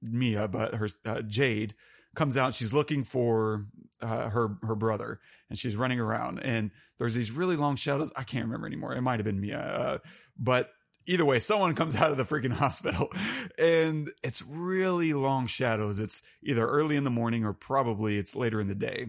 [0.00, 1.74] Mia, but her uh, Jade
[2.14, 2.54] comes out.
[2.54, 3.66] She's looking for
[4.00, 6.40] uh, her her brother, and she's running around.
[6.40, 8.12] And there's these really long shadows.
[8.16, 8.94] I can't remember anymore.
[8.94, 9.98] It might have been Mia, uh,
[10.38, 10.70] but
[11.06, 13.10] either way, someone comes out of the freaking hospital,
[13.58, 15.98] and it's really long shadows.
[15.98, 19.08] It's either early in the morning or probably it's later in the day.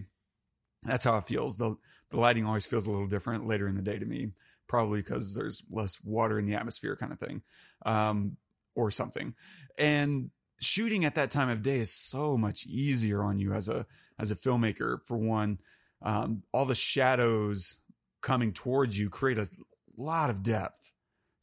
[0.82, 1.56] That's how it feels.
[1.56, 1.76] the
[2.10, 4.32] The lighting always feels a little different later in the day to me,
[4.68, 7.42] probably because there's less water in the atmosphere, kind of thing,
[7.86, 8.36] um,
[8.74, 9.34] or something.
[9.78, 10.30] And
[10.60, 13.86] shooting at that time of day is so much easier on you as a
[14.18, 14.98] as a filmmaker.
[15.04, 15.58] For one,
[16.02, 17.78] um, all the shadows
[18.20, 19.48] coming towards you create a
[19.96, 20.92] lot of depth,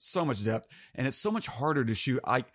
[0.01, 2.19] so much depth, and it's so much harder to shoot.
[2.25, 2.45] I,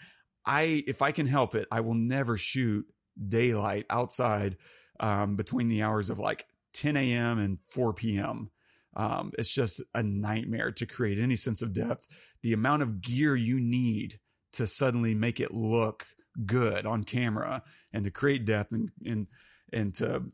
[0.44, 2.87] I, if I can help it, I will never shoot
[3.28, 4.56] daylight outside
[5.00, 7.38] um, between the hours of like 10 a.m.
[7.38, 8.50] and 4 p.m.
[8.96, 12.06] Um, it's just a nightmare to create any sense of depth.
[12.42, 14.18] The amount of gear you need
[14.54, 16.06] to suddenly make it look
[16.44, 19.26] good on camera and to create depth and and
[19.72, 20.24] and to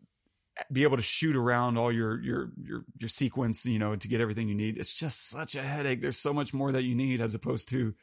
[0.71, 4.21] be able to shoot around all your your your your sequence, you know, to get
[4.21, 4.79] everything you need.
[4.79, 6.01] It's just such a headache.
[6.03, 7.95] There's so much more that you need as opposed to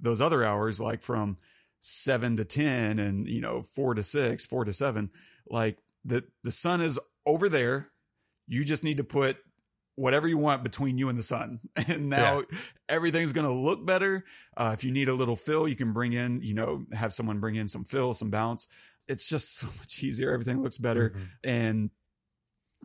[0.00, 1.36] those other hours, like from
[1.80, 5.10] seven to ten and you know four to six, four to seven.
[5.48, 7.88] Like the the sun is over there.
[8.46, 9.36] You just need to put
[9.98, 11.60] whatever you want between you and the sun.
[11.88, 12.58] And now yeah.
[12.88, 14.24] everything's going to look better.
[14.56, 17.40] Uh, if you need a little fill, you can bring in, you know, have someone
[17.40, 18.68] bring in some fill, some bounce.
[19.08, 20.32] It's just so much easier.
[20.32, 21.10] Everything looks better.
[21.10, 21.24] Mm-hmm.
[21.44, 21.90] And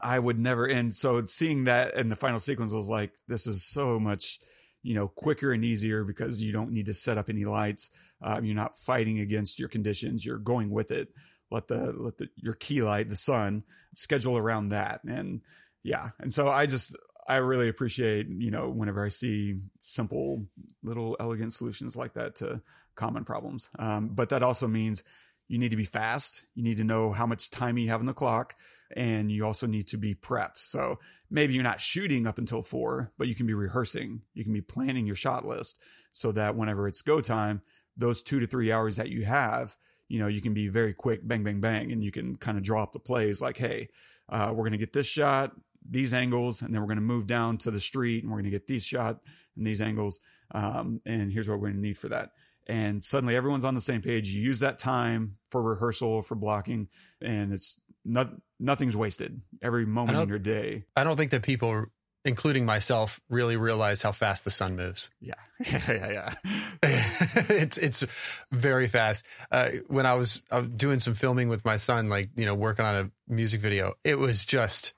[0.02, 0.66] I would never.
[0.66, 4.40] And so seeing that in the final sequence was like, this is so much,
[4.82, 7.90] you know, quicker and easier because you don't need to set up any lights.
[8.22, 10.26] Um, you're not fighting against your conditions.
[10.26, 11.10] You're going with it.
[11.52, 15.04] Let the, let the, your key light, the sun schedule around that.
[15.04, 15.42] And,
[15.84, 16.10] yeah.
[16.20, 16.96] And so I just,
[17.28, 20.46] I really appreciate, you know, whenever I see simple
[20.82, 22.62] little elegant solutions like that to
[22.96, 23.70] common problems.
[23.78, 25.04] Um, but that also means
[25.48, 26.46] you need to be fast.
[26.56, 28.56] You need to know how much time you have on the clock
[28.96, 30.58] and you also need to be prepped.
[30.58, 34.22] So maybe you're not shooting up until four, but you can be rehearsing.
[34.34, 35.80] You can be planning your shot list
[36.12, 37.62] so that whenever it's go time,
[37.98, 39.76] those two to three hours that you have,
[40.08, 42.64] you know, you can be very quick, bang, bang, bang, and you can kind of
[42.64, 43.90] draw up the plays like, hey,
[44.30, 45.54] uh, we're going to get this shot
[45.90, 48.46] these angles, and then we're going to move down to the street, and we're going
[48.46, 49.20] to get these shot
[49.56, 50.20] and these angles,
[50.52, 52.32] um, and here's what we're going to need for that.
[52.66, 54.30] And suddenly everyone's on the same page.
[54.30, 56.88] You use that time for rehearsal, for blocking,
[57.22, 59.42] and it's not nothing's wasted.
[59.62, 60.86] Every moment in your day.
[60.96, 61.86] I don't think that people
[62.26, 65.10] including myself, really realize how fast the sun moves.
[65.20, 66.34] Yeah, yeah, yeah.
[66.84, 68.06] it's it's
[68.52, 69.26] very fast.
[69.52, 72.56] Uh, when I was, I was doing some filming with my son, like you know,
[72.56, 74.94] working on a music video, it was just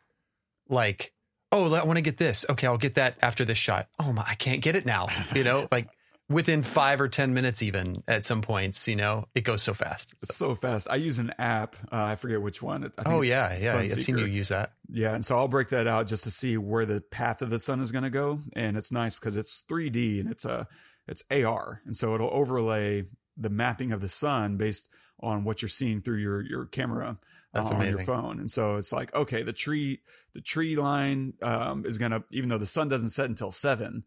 [0.70, 1.14] like,
[1.52, 2.46] oh, I want to get this.
[2.50, 3.88] Okay, I'll get that after this shot.
[4.00, 5.08] Oh my, I can't get it now.
[5.34, 5.90] You know, like
[6.30, 10.16] within five or 10 minutes, even at some points, you know, it goes so fast.
[10.24, 10.88] So fast.
[10.90, 11.76] I use an app.
[11.92, 12.92] Uh, I forget which one.
[13.06, 13.58] oh, yeah.
[13.60, 13.78] Yeah.
[13.78, 14.74] I've seen you use that.
[14.90, 15.14] Yeah.
[15.14, 17.80] And so I'll break that out just to see where the path of the sun
[17.80, 18.40] is going to go.
[18.54, 20.68] And it's nice because it's 3D and it's a,
[21.08, 21.82] it's AR.
[21.86, 23.06] And so it'll overlay
[23.38, 27.18] the mapping of the sun based on what you're seeing through your, your camera.
[27.54, 28.40] That's uh, on your phone.
[28.40, 30.02] And so it's like, okay, the tree,
[30.34, 34.04] the tree line um, is going to, even though the sun doesn't set until seven,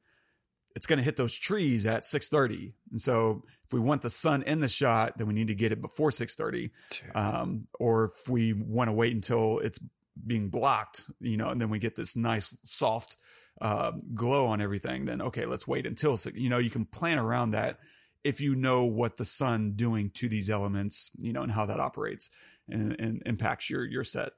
[0.79, 4.45] it's going to hit those trees at 6.30 and so if we want the sun
[4.45, 6.71] in the shot then we need to get it before 6.30
[7.17, 9.81] um, or if we want to wait until it's
[10.25, 13.17] being blocked you know and then we get this nice soft
[13.61, 17.51] uh, glow on everything then okay let's wait until you know you can plan around
[17.51, 17.79] that
[18.23, 21.81] if you know what the sun doing to these elements you know and how that
[21.81, 22.31] operates
[22.69, 24.31] and, and impacts your your set.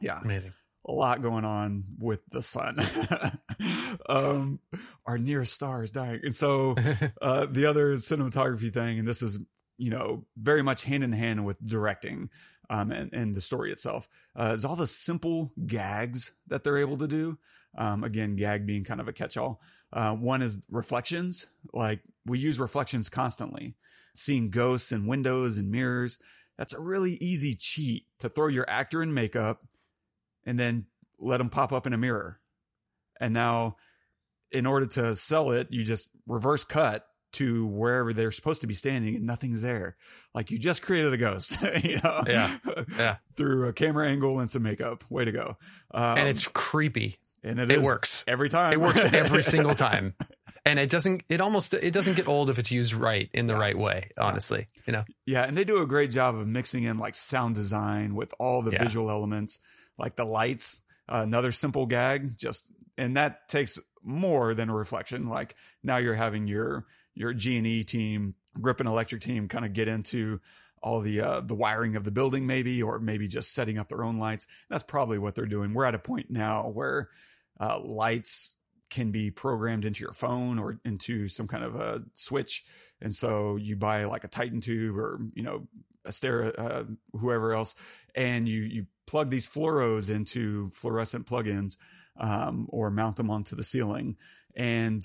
[0.00, 0.20] Yeah.
[0.22, 0.52] Amazing
[0.86, 2.78] a lot going on with the sun.
[4.08, 4.60] um,
[5.06, 6.20] our nearest star is dying.
[6.24, 6.76] And so
[7.22, 9.38] uh, the other cinematography thing, and this is,
[9.76, 12.30] you know, very much hand in hand with directing
[12.70, 16.96] um, and, and the story itself, uh, is all the simple gags that they're able
[16.98, 17.38] to do.
[17.76, 19.60] Um, again, gag being kind of a catch all.
[19.92, 21.46] Uh, one is reflections.
[21.72, 23.74] Like we use reflections constantly,
[24.14, 26.18] seeing ghosts and windows and mirrors.
[26.56, 29.62] That's a really easy cheat to throw your actor in makeup
[30.48, 30.86] and then
[31.20, 32.40] let them pop up in a mirror.
[33.20, 33.76] And now,
[34.50, 38.72] in order to sell it, you just reverse cut to wherever they're supposed to be
[38.72, 39.96] standing and nothing's there.
[40.34, 42.22] Like you just created a ghost, you know?
[42.26, 42.56] Yeah.
[42.96, 43.16] Yeah.
[43.36, 45.04] Through a camera angle and some makeup.
[45.10, 45.56] Way to go.
[45.90, 47.16] Um, and it's creepy.
[47.44, 48.72] And it, it works every time.
[48.72, 50.14] It works every single time.
[50.64, 53.52] And it doesn't, it almost, it doesn't get old if it's used right in the
[53.52, 53.60] yeah.
[53.60, 54.82] right way, honestly, yeah.
[54.86, 55.04] you know?
[55.26, 55.44] Yeah.
[55.44, 58.72] And they do a great job of mixing in like sound design with all the
[58.72, 58.82] yeah.
[58.82, 59.60] visual elements
[59.98, 65.28] like the lights, uh, another simple gag, just, and that takes more than a reflection.
[65.28, 69.64] Like now you're having your, your G and E team, grip and electric team kind
[69.64, 70.40] of get into
[70.80, 74.04] all the, uh, the wiring of the building maybe, or maybe just setting up their
[74.04, 74.46] own lights.
[74.70, 75.74] That's probably what they're doing.
[75.74, 77.08] We're at a point now where,
[77.60, 78.54] uh, lights
[78.90, 82.64] can be programmed into your phone or into some kind of a switch.
[83.00, 85.68] And so you buy like a Titan tube or, you know,
[86.06, 87.74] Astera, uh, whoever else,
[88.14, 91.76] and you, you plug these fluoros into fluorescent plugins
[92.20, 94.16] um, or mount them onto the ceiling.
[94.54, 95.02] And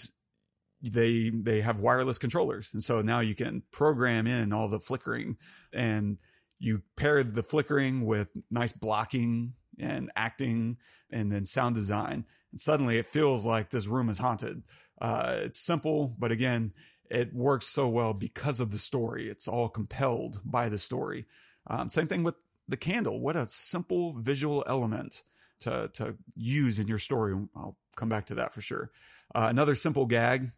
[0.82, 2.70] they they have wireless controllers.
[2.74, 5.38] And so now you can program in all the flickering.
[5.72, 6.18] And
[6.60, 10.78] you pair the flickering with nice blocking and acting
[11.10, 12.26] and then sound design.
[12.52, 14.64] And suddenly it feels like this room is haunted.
[15.02, 16.74] Uh, it's simple but again
[17.10, 19.30] it works so well because of the story.
[19.30, 21.26] It's all compelled by the story.
[21.68, 22.36] Um, same thing with
[22.68, 23.20] the candle.
[23.20, 25.24] What a simple visual element
[25.62, 27.34] to to use in your story.
[27.56, 28.92] I'll come back to that for sure.
[29.34, 30.52] Uh, another simple gag,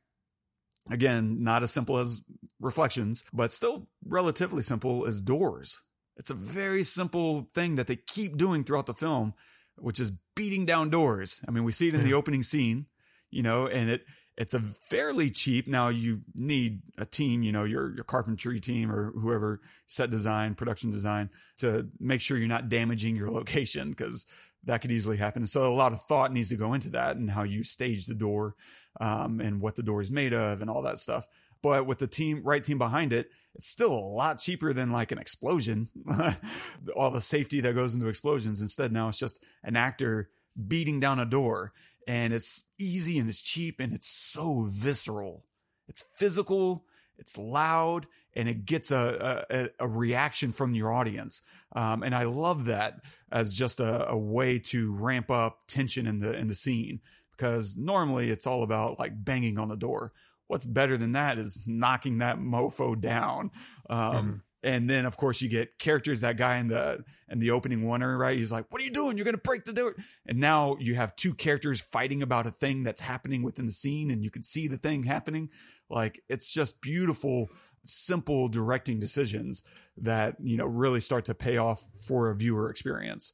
[0.89, 2.21] again, not as simple as
[2.59, 5.81] reflections, but still relatively simple as doors.
[6.17, 9.33] It's a very simple thing that they keep doing throughout the film,
[9.77, 11.41] which is beating down doors.
[11.47, 12.85] I mean, we see it in the opening scene,
[13.31, 14.05] you know, and it
[14.37, 15.67] it's a fairly cheap.
[15.67, 20.55] Now you need a team, you know, your your carpentry team or whoever set design,
[20.55, 21.29] production design
[21.59, 24.25] to make sure you're not damaging your location because
[24.65, 25.45] that could easily happen.
[25.45, 28.15] So a lot of thought needs to go into that and how you stage the
[28.15, 28.55] door,
[28.99, 31.27] um, and what the door is made of and all that stuff.
[31.61, 35.11] But with the team, right team behind it, it's still a lot cheaper than like
[35.11, 35.89] an explosion.
[36.95, 38.61] all the safety that goes into explosions.
[38.61, 40.29] Instead, now it's just an actor
[40.67, 41.73] beating down a door
[42.07, 45.45] and it's easy and it's cheap and it's so visceral.
[45.87, 46.85] It's physical,
[47.17, 51.41] it's loud, and it gets a, a, a reaction from your audience.
[51.75, 53.01] Um, and I love that
[53.31, 57.01] as just a, a way to ramp up tension in the in the scene
[57.31, 60.13] because normally it's all about like banging on the door.
[60.47, 63.51] What's better than that is knocking that mofo down.
[63.89, 66.21] Um, And then of course you get characters.
[66.21, 68.35] That guy in the in the opening oner, right?
[68.35, 69.15] He's like, "What are you doing?
[69.15, 69.95] You're gonna break the door!"
[70.25, 74.09] And now you have two characters fighting about a thing that's happening within the scene,
[74.09, 75.51] and you can see the thing happening.
[75.87, 77.49] Like it's just beautiful,
[77.85, 79.61] simple directing decisions
[79.97, 83.33] that you know really start to pay off for a viewer experience.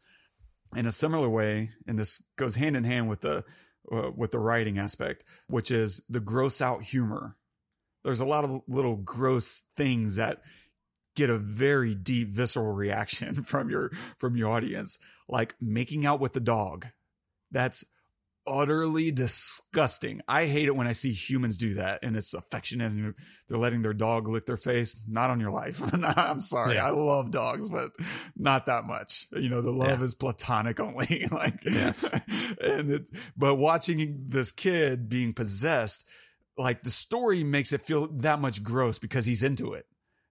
[0.75, 3.45] In a similar way, and this goes hand in hand with the
[3.89, 7.37] uh, with the writing aspect, which is the gross out humor.
[8.03, 10.41] There's a lot of little gross things that
[11.15, 14.97] get a very deep visceral reaction from your from your audience.
[15.29, 16.87] Like making out with the dog.
[17.51, 17.83] That's
[18.47, 20.19] utterly disgusting.
[20.27, 23.13] I hate it when i see humans do that and it's affectionate and
[23.47, 24.99] they're letting their dog lick their face.
[25.07, 25.79] Not on your life.
[26.17, 26.73] I'm sorry.
[26.75, 26.87] Yeah.
[26.87, 27.91] i love dogs but
[28.35, 29.27] not that much.
[29.31, 30.05] You know the love Yeah.
[30.05, 31.27] is platonic only.
[31.31, 32.03] Like Yes.
[32.61, 36.05] and it's but watching this kid being possessed
[36.57, 39.85] like the story makes it feel that much gross because he's into it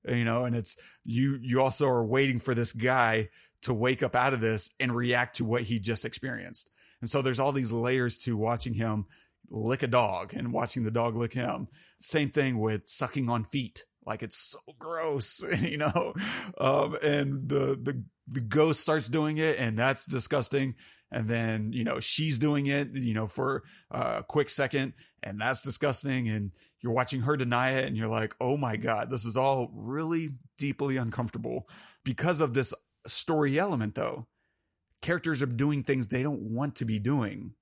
[0.07, 3.29] you know and it's you you also are waiting for this guy
[3.63, 6.71] to wake up out of this and react to what he just experienced.
[7.01, 9.07] And so there's all these layers to watching him
[9.51, 11.69] lick a dog and watching the dog lick him.
[11.99, 13.85] Same thing with sucking on feet.
[14.07, 16.15] Like it's so gross you know?
[16.59, 20.75] Um and the the the ghost starts doing it and that's disgusting.
[21.13, 25.63] And then you know she's doing it you know for a quick second and that's
[25.63, 26.29] disgusting.
[26.29, 29.71] And you're watching her deny it and you're like oh my god this is all
[29.75, 31.69] really deeply uncomfortable.
[32.05, 32.73] Because of this
[33.07, 34.27] story element though
[35.03, 37.53] characters are doing things they don't want to be doing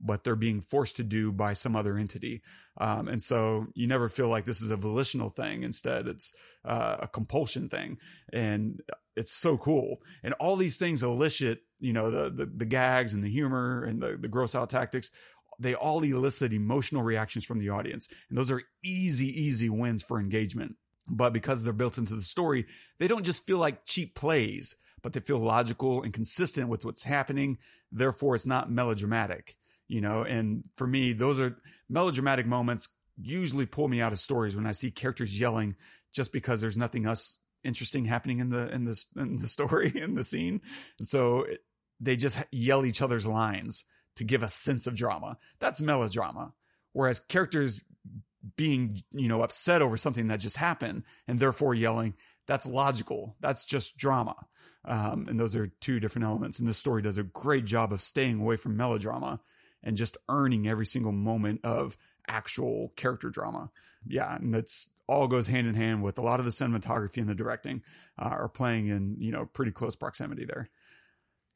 [0.00, 2.42] but they're being forced to do by some other entity.
[2.78, 5.62] Um, and so you never feel like this is a volitional thing.
[5.62, 6.34] Instead it's
[6.64, 7.96] uh, a compulsion thing.
[8.32, 8.82] And
[9.16, 10.02] it's so cool.
[10.22, 14.00] And all these things elicit you know the the, the gags and the humor and
[14.02, 15.10] the, the gross out tactics
[15.58, 18.08] they all elicit emotional reactions from the audience.
[18.28, 20.76] And those are easy easy wins for engagement.
[21.06, 22.66] But because they're built into the story
[22.98, 27.02] they don't just feel like cheap plays but they feel logical and consistent with what's
[27.02, 27.58] happening.
[27.92, 30.22] Therefore it's not melodramatic you know?
[30.22, 32.88] And for me those are melodramatic moments
[33.20, 35.76] usually pull me out of stories when i see characters yelling
[36.12, 40.14] just because there's nothing else interesting happening in the in this in the story in
[40.14, 40.60] the scene.
[40.98, 41.46] And so
[42.00, 43.84] they just yell each other's lines
[44.16, 45.38] to give a sense of drama.
[45.58, 46.52] That's melodrama.
[46.92, 47.84] Whereas characters
[48.56, 52.14] being you know upset over something that just happened and therefore yelling
[52.46, 53.36] that's logical.
[53.40, 54.36] That's just drama.
[54.84, 56.58] Um, and those are two different elements.
[56.58, 59.40] And this story does a great job of staying away from melodrama
[59.82, 61.96] and just earning every single moment of
[62.28, 63.70] actual character drama.
[64.06, 67.28] Yeah and that's all goes hand in hand with a lot of the cinematography and
[67.28, 67.82] the directing
[68.18, 70.68] uh, are playing in you know pretty close proximity there.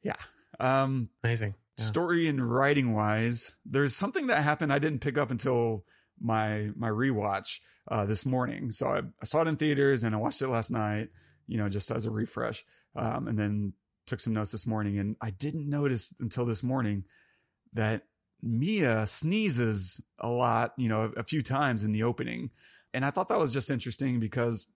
[0.03, 0.15] Yeah
[0.59, 1.53] um Amazing.
[1.79, 5.85] Story and writing wise there's something that happened i didn't pick up until
[6.19, 7.59] my my rewatch
[7.89, 8.71] uh this morning.
[8.71, 11.09] So I, I saw it in theaters and i watched it last night
[11.47, 12.63] you know just as a refresh
[12.95, 13.73] um and then
[14.05, 14.99] took some notes this morning.
[14.99, 17.05] And i didn't notice until this morning
[17.73, 18.03] that
[18.41, 22.49] mia sneezes a lot you know a, a few times in the opening.
[22.93, 24.67] And i thought that was just interesting because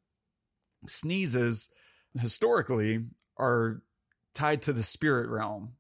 [0.88, 1.70] sneezes
[2.20, 3.06] historically
[3.38, 3.82] are
[4.34, 5.74] tied to the spirit realm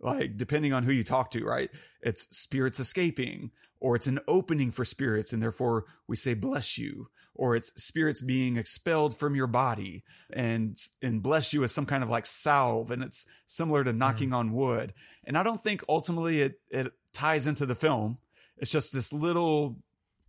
[0.00, 1.70] like depending on who you talk to right?
[2.02, 7.08] It's spirits escaping or it's an opening for spirits and therefore we say bless you.
[7.34, 12.02] Or it's spirits being expelled from your body and and bless you is some kind
[12.02, 14.36] of like salve and it's similar to knocking mm.
[14.36, 14.92] on wood.
[15.24, 18.18] And i don't think ultimately it it ties into the film.
[18.58, 19.78] It's just this little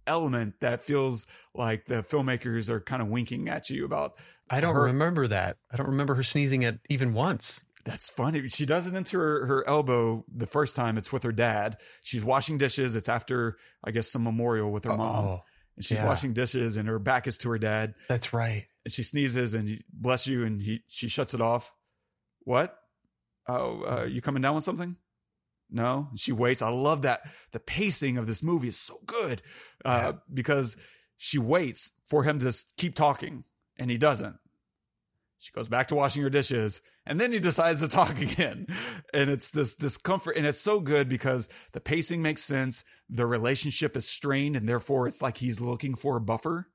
[0.08, 4.18] element that feels like the filmmakers are kind of winking at you about
[4.50, 5.58] I don't her- remember that.
[5.72, 7.64] I don't remember her sneezing at even once.
[7.86, 8.48] That's funny.
[8.48, 10.98] She doesn't enter her, her elbow the first time.
[10.98, 11.78] It's with her dad.
[12.04, 12.96] She's washing dishes.
[12.96, 15.26] It's after, I guess, some memorial with her mom.
[15.26, 15.40] Oh,
[15.76, 16.06] And she's yeah.
[16.06, 17.94] washing dishes and her back is to her dad.
[18.08, 18.68] that's right.
[18.86, 20.44] And she sneezes and he, bless you.
[20.46, 21.72] And he, she shuts it off.
[22.44, 22.76] What?
[23.48, 24.96] Oh, uh, you coming down with something?
[25.70, 26.10] No.
[26.16, 26.62] She waits.
[26.62, 27.22] I love that.
[27.52, 29.42] The pacing of this movie is so good
[29.86, 30.78] uh, because
[31.18, 33.44] she waits for him to keep talking
[33.78, 34.36] and he doesn't.
[35.42, 38.68] She goes back to washing her dishes and then he decides to talk again.
[39.12, 40.38] And it's this discomfort.
[40.38, 42.84] And it's so good because the pacing makes sense.
[43.10, 46.70] The relationship is strained and therefore it's like he's looking for a buffer.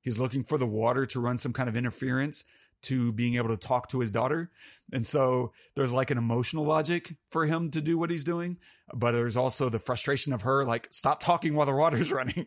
[0.00, 2.42] He's looking for the water to run some kind of interference
[2.82, 4.50] to being able to talk to his daughter.
[4.92, 8.56] And so there's like an emotional logic for him to do what he's doing,
[8.92, 12.46] but there's also the frustration of her like, stop talking while the water's running.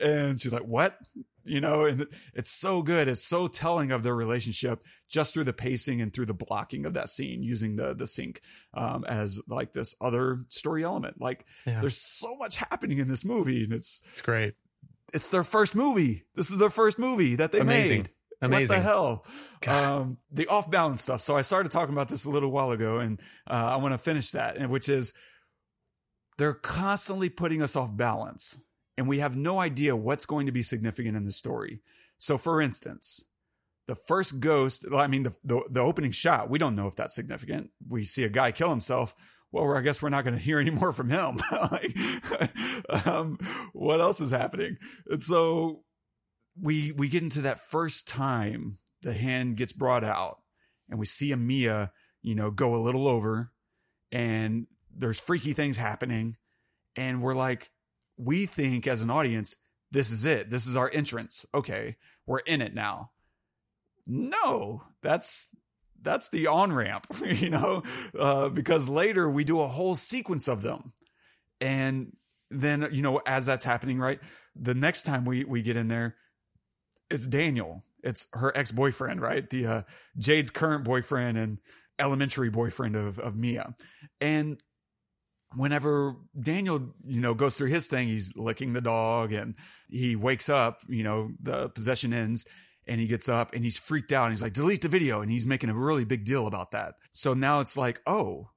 [0.00, 0.98] and she's like, what?
[1.46, 3.06] You know, and it's so good.
[3.08, 6.94] It's so telling of their relationship just through the pacing and through the blocking of
[6.94, 8.40] that scene using the, the sink,
[8.72, 11.20] um, as like this other story element.
[11.20, 11.80] Like Yeah.
[11.80, 14.54] there's so much happening in this movie and it's, It's great.
[15.12, 16.24] it's their first movie.
[16.34, 18.02] This is their first movie that they Amazing.
[18.02, 18.10] made.
[18.42, 18.68] Amazing.
[18.68, 19.26] What the hell?
[19.66, 21.20] Um, the off balance stuff.
[21.20, 23.98] So I started talking about this a little while ago, and uh, I want to
[23.98, 25.12] finish that, and which is
[26.36, 28.58] they're constantly putting us off balance,
[28.96, 31.80] and we have no idea what's going to be significant in the story.
[32.18, 33.24] So, for instance,
[33.86, 36.48] the first ghost, I mean, the, the the opening shot.
[36.48, 37.70] We don't know if that's significant.
[37.88, 39.14] We see a guy kill himself.
[39.52, 41.40] Well, I guess we're not going to hear any more from him.
[41.70, 41.96] like,
[43.06, 43.38] um,
[43.72, 44.78] what else is happening?
[45.06, 45.84] And so
[46.60, 50.38] we we get into that first time the hand gets brought out
[50.88, 51.92] and we see a Mia,
[52.22, 53.52] you know, go a little over
[54.10, 54.66] and
[54.96, 56.36] there's freaky things happening
[56.96, 57.70] and we're like
[58.16, 59.56] we think as an audience
[59.94, 60.50] this is it.
[60.50, 61.46] This is our entrance.
[61.54, 61.96] Okay,
[62.26, 63.12] we're in it now.
[64.08, 65.46] No, that's
[66.02, 67.84] that's the on ramp, you know,
[68.18, 70.92] uh, because later we do a whole sequence of them,
[71.60, 72.12] and
[72.50, 74.18] then you know as that's happening, right?
[74.56, 76.16] The next time we we get in there,
[77.08, 77.84] it's Daniel.
[78.02, 79.48] It's her ex boyfriend, right?
[79.48, 79.82] The uh,
[80.18, 81.58] Jade's current boyfriend and
[82.00, 83.76] elementary boyfriend of of Mia,
[84.20, 84.60] and
[85.56, 89.54] whenever Daniel, you know, goes through his thing, he's licking the dog and
[89.88, 92.46] he wakes up, you know, the possession ends
[92.86, 95.20] and he gets up and he's freaked out and he's like, delete the video.
[95.20, 96.94] And he's making a really big deal about that.
[97.12, 98.50] So now it's like, oh,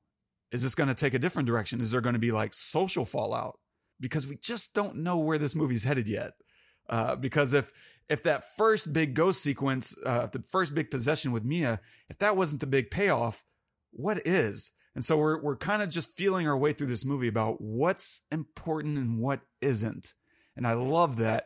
[0.52, 1.82] is this going to take a different direction?
[1.82, 3.60] Is there going to be like social fallout?
[4.00, 6.32] Because we just don't know where this movie's headed yet.
[6.90, 7.72] Uh, because if,
[8.10, 12.38] if that first big ghost sequence, uh, the first big possession with Mia, if that
[12.38, 13.44] wasn't the big payoff,
[13.92, 14.72] what is?
[14.98, 18.24] And so we're we're kind of just feeling our way through this movie about what's
[18.32, 20.16] important and what isn't.
[20.56, 21.46] And I love that.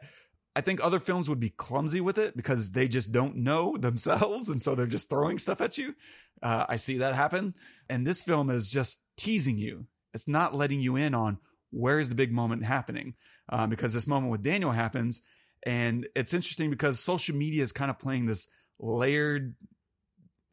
[0.55, 4.47] I think other films would be clumsy with it because they just don't know themselves,
[4.47, 5.95] and so they're just throwing stuff at you.
[6.41, 7.53] Uh, I see that happen,
[7.89, 9.85] and this film is just teasing you.
[10.13, 11.37] It's not letting you in on
[11.71, 13.15] where's the big moment happening,
[13.49, 15.21] um, because this moment with Daniel happens,
[15.63, 18.47] and it's interesting because social media is kind of playing this
[18.79, 19.55] layered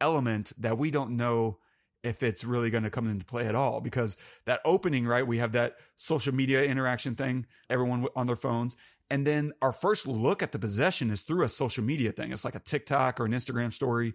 [0.01, 1.59] element that we don't know
[2.03, 5.37] if it's really going to come into play at all because that opening right we
[5.37, 8.75] have that social media interaction thing everyone on their phones
[9.09, 12.31] and then our first look at the possession is through a social media thing.
[12.31, 14.13] It's like a tiktok or an instagram story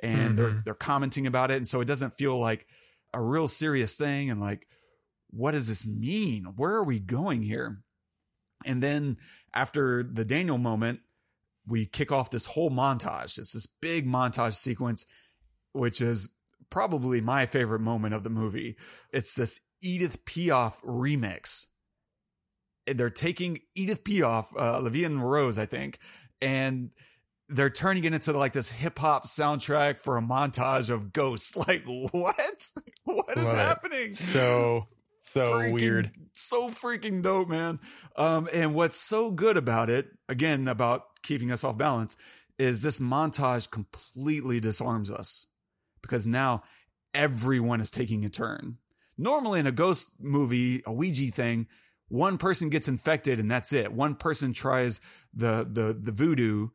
[0.00, 0.58] and they're mm-hmm.
[0.64, 2.66] they're commenting about it and so it doesn't feel like
[3.14, 4.68] a real serious thing and like
[5.30, 6.44] what does this mean?
[6.56, 7.82] Where are we going here?
[8.64, 9.16] And then
[9.52, 11.00] after the daniel moment
[11.66, 13.38] we kick off this whole montage.
[13.38, 15.06] It's this big montage sequence
[15.72, 16.28] which is
[16.70, 18.76] probably my favorite moment of the movie.
[19.12, 21.66] It's this Edith Piaf remix.
[22.86, 25.98] And They're taking Edith Piaf, uh, La Vie en Rose, I think,
[26.40, 26.90] and
[27.48, 31.54] they're turning it into like this hip hop soundtrack for a montage of ghosts.
[31.66, 32.70] Like, what?
[33.04, 33.58] What is Love it.
[33.58, 34.12] happening?
[34.14, 34.86] So
[35.24, 36.10] so freaking- weird.
[36.32, 37.80] So freaking dope, man.
[38.16, 42.16] Um, and what's so good about it, again, about keeping us off balance,
[42.58, 45.46] is this montage completely disarms us
[46.06, 46.62] because now
[47.14, 48.78] everyone is taking a turn.
[49.18, 51.66] Normally in a ghost movie, a Ouija thing,
[52.08, 53.92] one person gets infected and that's it.
[53.92, 55.00] One person tries
[55.34, 56.68] the the the voodoo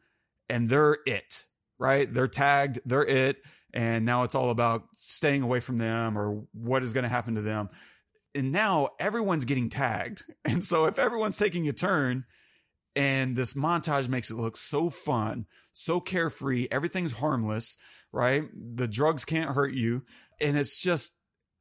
[0.50, 1.46] and they're it,
[1.80, 2.12] right?
[2.12, 3.38] They're tagged, they're it,
[3.74, 7.36] and now it's all about staying away from them or what is going to happen
[7.36, 7.70] to them.
[8.36, 10.24] And now everyone's getting tagged.
[10.46, 12.26] And so if everyone's taking a turn
[12.96, 17.78] and this montage makes it look so fun, so carefree, everything's harmless,
[18.12, 18.44] right?
[18.54, 20.04] The drugs can't hurt you.
[20.40, 21.14] And it's just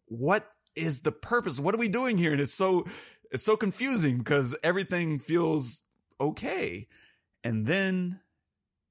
[0.07, 1.61] what is the purpose?
[1.61, 2.33] What are we doing here?
[2.33, 2.85] And it's so
[3.31, 5.85] it's so confusing because everything feels
[6.21, 6.89] okay.
[7.45, 8.21] And then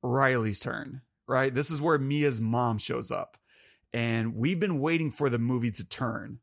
[0.02, 1.54] Riley's turn, right?
[1.54, 3.38] This is where Mia's mom shows up.
[3.92, 6.40] And we've been waiting for the movie to turn,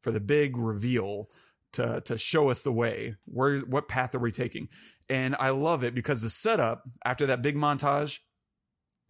[0.00, 1.30] for the big reveal
[1.72, 3.16] to to show us the way.
[3.24, 4.68] Where what path are we taking?
[5.08, 8.18] And I love it because the setup after that big montage,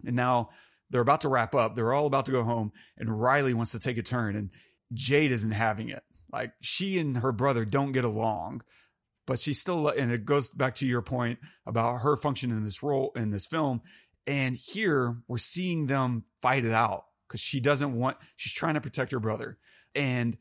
[0.05, 0.51] and now
[0.91, 1.75] they're about to wrap up.
[1.75, 4.51] They're all about to go home, and Riley wants to take a turn, and
[4.93, 6.03] Jade isn't having it.
[6.33, 8.63] Like she and her brother don't get along,
[9.27, 9.89] but she's still.
[9.89, 13.47] And it goes back to your point about her function in this role in this
[13.47, 13.83] film.
[14.27, 18.19] And here we're seeing them fight it out because she doesn't want.
[18.37, 19.59] She's trying to protect her brother,
[19.95, 20.37] and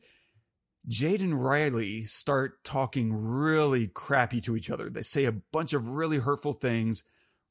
[0.86, 4.88] Jade and Riley start talking really crappy to each other.
[4.88, 7.04] They say a bunch of really hurtful things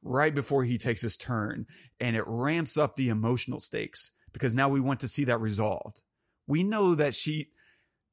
[0.03, 1.65] right before he takes his turn,
[1.99, 6.01] and it ramps up the emotional stakes because now we want to see that resolved.
[6.47, 7.49] We know that she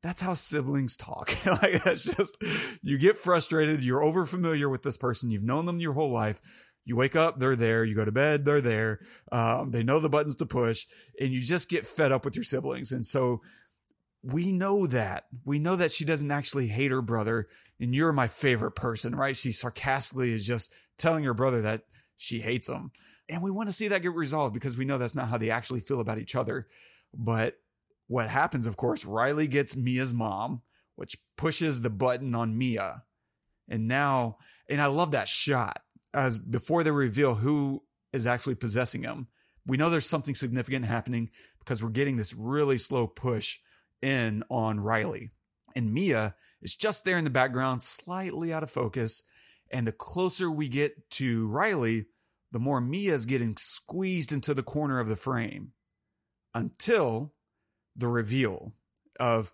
[0.03, 1.35] that's how siblings talk.
[1.47, 2.37] like that's just
[2.83, 6.41] you get frustrated, you're over familiar with this person, you've known them your whole life.
[6.87, 7.83] You wake up, they're there.
[7.83, 9.01] You go to bed, they're there.
[9.33, 10.85] Um, they know the buttons to push,
[11.19, 12.93] and you just get fed up with your siblings.
[12.93, 13.41] And so
[14.23, 15.25] we know that.
[15.45, 17.49] We know that she doesn't actually hate her brother,
[17.81, 19.37] and you're my favorite person, right?
[19.37, 21.83] She sarcastically is just telling her brother that
[22.17, 22.93] she hates him.
[23.29, 25.51] And we want to see that get resolved because we know that's not how they
[25.51, 26.69] actually feel about each other.
[27.15, 27.57] But
[28.07, 30.63] what happens, of course, Riley gets Mia's mom,
[30.97, 33.05] which pushes the button on Mia.
[33.69, 34.39] And now,
[34.69, 35.81] and I love that shot
[36.13, 37.83] as before they reveal who
[38.13, 39.29] is actually possessing him.
[39.67, 43.59] We know there's something significant happening because we're getting this really slow push
[44.03, 45.31] in on Riley.
[45.75, 49.23] And Mia is just there in the background, slightly out of focus.
[49.75, 52.07] And the closer we get to Riley,
[52.53, 55.73] the more Mia is getting squeezed into the corner of the frame
[56.55, 57.33] until
[57.97, 58.73] the reveal
[59.19, 59.53] of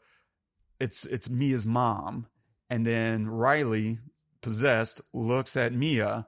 [0.79, 2.27] it's it's Mia's mom.
[2.69, 3.99] And then Riley,
[4.43, 6.27] possessed, looks at Mia.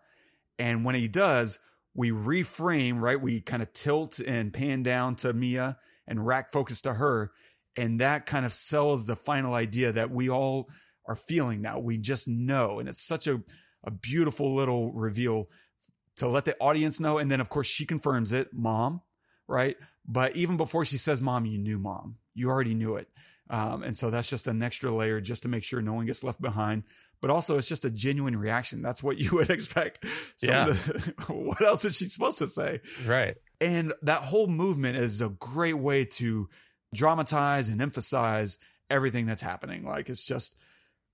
[0.59, 1.59] And when he does,
[1.95, 3.21] we reframe, right?
[3.21, 5.77] We kind of tilt and pan down to Mia
[6.07, 7.33] and rack focus to her.
[7.77, 10.71] And that kind of sells the final idea that we all
[11.07, 11.79] are feeling now.
[11.79, 12.79] We just know.
[12.79, 13.43] And it's such a,
[13.85, 15.49] a beautiful little reveal
[16.17, 17.19] to let the audience know.
[17.19, 19.03] And then, of course, she confirms it, mom,
[19.49, 19.77] right?
[20.07, 22.17] But even before she says mom, you knew mom.
[22.35, 23.09] You already knew it.
[23.51, 26.25] Um, and so that's just an extra layer just to make sure no one gets
[26.25, 26.85] left behind.
[27.21, 28.83] But also, it's just a genuine reaction.
[28.83, 30.05] That's what you would expect.
[30.41, 30.67] Yeah.
[30.67, 32.81] The, what else is she supposed to say?
[33.07, 33.37] Right.
[33.61, 36.49] And that whole movement is a great way to
[36.95, 38.59] dramatize and emphasize
[38.91, 39.85] everything that's happening.
[39.85, 40.57] Like it's just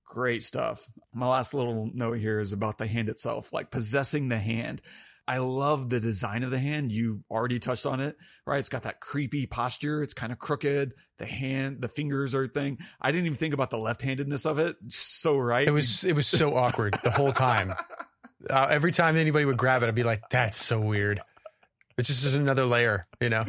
[0.08, 0.88] great stuff.
[1.12, 4.80] My last little note here is about the hand itself, like possessing the hand.
[5.28, 6.90] I love the design of the hand.
[6.90, 8.58] You already touched on it, right?
[8.58, 10.02] It's got that creepy posture.
[10.02, 10.94] It's kind of crooked.
[11.18, 12.78] The hand, the fingers are a thing.
[12.98, 14.76] I didn't even think about the left-handedness of it.
[14.84, 15.68] Just so right.
[15.68, 17.74] It was it was so awkward the whole time.
[18.48, 21.20] Uh, every time anybody would grab it, I'd be like, "That's so weird."
[21.98, 23.44] It's just another layer, you know.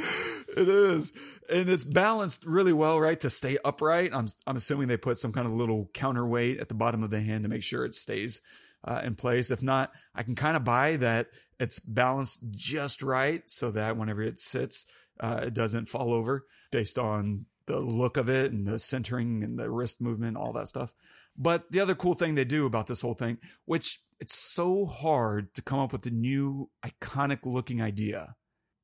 [0.55, 1.13] It is.
[1.49, 4.13] And it's balanced really well right to stay upright.
[4.13, 7.21] I'm i'm assuming they put some kind of little counterweight at the bottom of the
[7.21, 8.41] hand to make sure it stays
[8.83, 9.51] uh, in place.
[9.51, 11.27] If not i can kind of buy that
[11.59, 14.85] it's balanced just right so that whenever it sits
[15.19, 19.59] uh, it doesn't fall over based on the look of it and the centering and
[19.59, 20.93] the wrist movement all that stuff.
[21.37, 25.53] But the other cool thing they do about this whole thing which it's so hard
[25.53, 28.35] to come up with a new iconic looking idea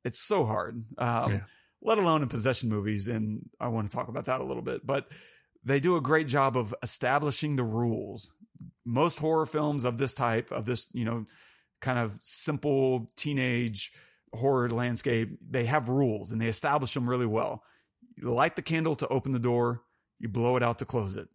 [0.06, 1.42] it's so hard um, Yeah
[1.86, 3.08] let alone in possession movies.
[3.08, 5.08] And I want to talk about that a little bit, but
[5.64, 8.30] they do a great job of establishing the rules.
[8.84, 11.26] Most horror films of this type, of this, you know,
[11.82, 13.92] kind of simple teenage
[14.34, 17.64] horror landscape, they have rules and they establish them really well.
[18.18, 19.84] You light the candle to open the door,
[20.20, 21.30] you blow it out to close it.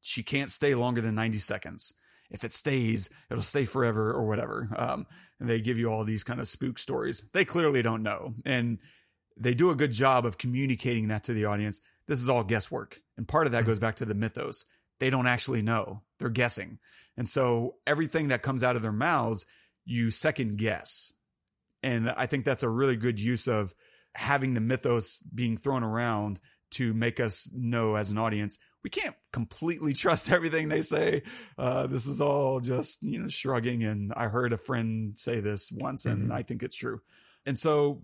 [0.00, 1.94] She can't stay longer than 90 seconds.
[2.30, 4.68] If it stays, it'll stay forever or whatever.
[4.76, 5.06] Um,
[5.40, 7.24] and they give you all these kind of spook stories.
[7.32, 8.34] They clearly don't know.
[8.44, 8.78] And
[9.36, 11.80] they do a good job of communicating that to the audience.
[12.06, 13.00] This is all guesswork.
[13.16, 14.66] And part of that goes back to the mythos.
[14.98, 16.78] They don't actually know, they're guessing.
[17.16, 19.46] And so everything that comes out of their mouths,
[19.84, 21.12] you second guess.
[21.82, 23.74] And I think that's a really good use of
[24.14, 26.38] having the mythos being thrown around
[26.72, 31.22] to make us know as an audience we can't completely trust everything they say.
[31.58, 33.84] Uh, this is all just you know shrugging.
[33.84, 36.34] And I heard a friend say this once, and Mhm.
[36.34, 37.00] I think it's true.
[37.46, 38.02] And so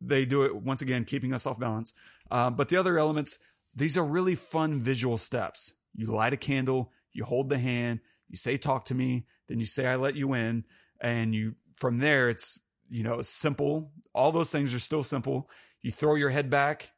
[0.00, 1.92] they do it once again, keeping us off balance.
[2.30, 3.38] Um, but the other elements,
[3.74, 5.74] these are really fun visual steps.
[5.94, 9.66] You light a candle, you hold the hand, you say, talk to me, then you
[9.66, 10.64] say, I let you in.
[11.00, 12.58] And you, from there, it's,
[12.90, 13.92] you know, simple.
[14.12, 15.48] All those things are still simple.
[15.80, 16.90] You throw your head back,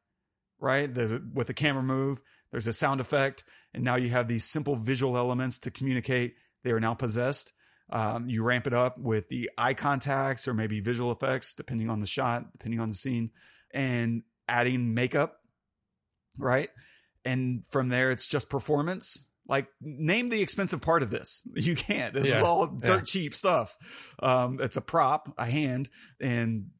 [0.58, 0.92] right?
[0.92, 2.22] The, with the camera move,
[2.56, 3.44] there's a sound effect.
[3.74, 7.52] And now you have these simple visual elements to communicate they are now possessed.
[7.90, 12.00] Um, you ramp it up with the eye contacts or maybe visual effects, depending on
[12.00, 13.30] the shot, depending on the scene.
[13.74, 15.36] And adding makeup,
[16.38, 16.70] right?
[17.26, 19.28] And from there, it's just performance.
[19.46, 21.46] Like, name the expensive part of this.
[21.56, 22.14] You can't.
[22.14, 22.38] This Yeah.
[22.38, 23.04] is all dirt Yeah.
[23.04, 23.76] cheap stuff.
[24.22, 25.90] Um, it's a prop, a hand,
[26.22, 26.70] and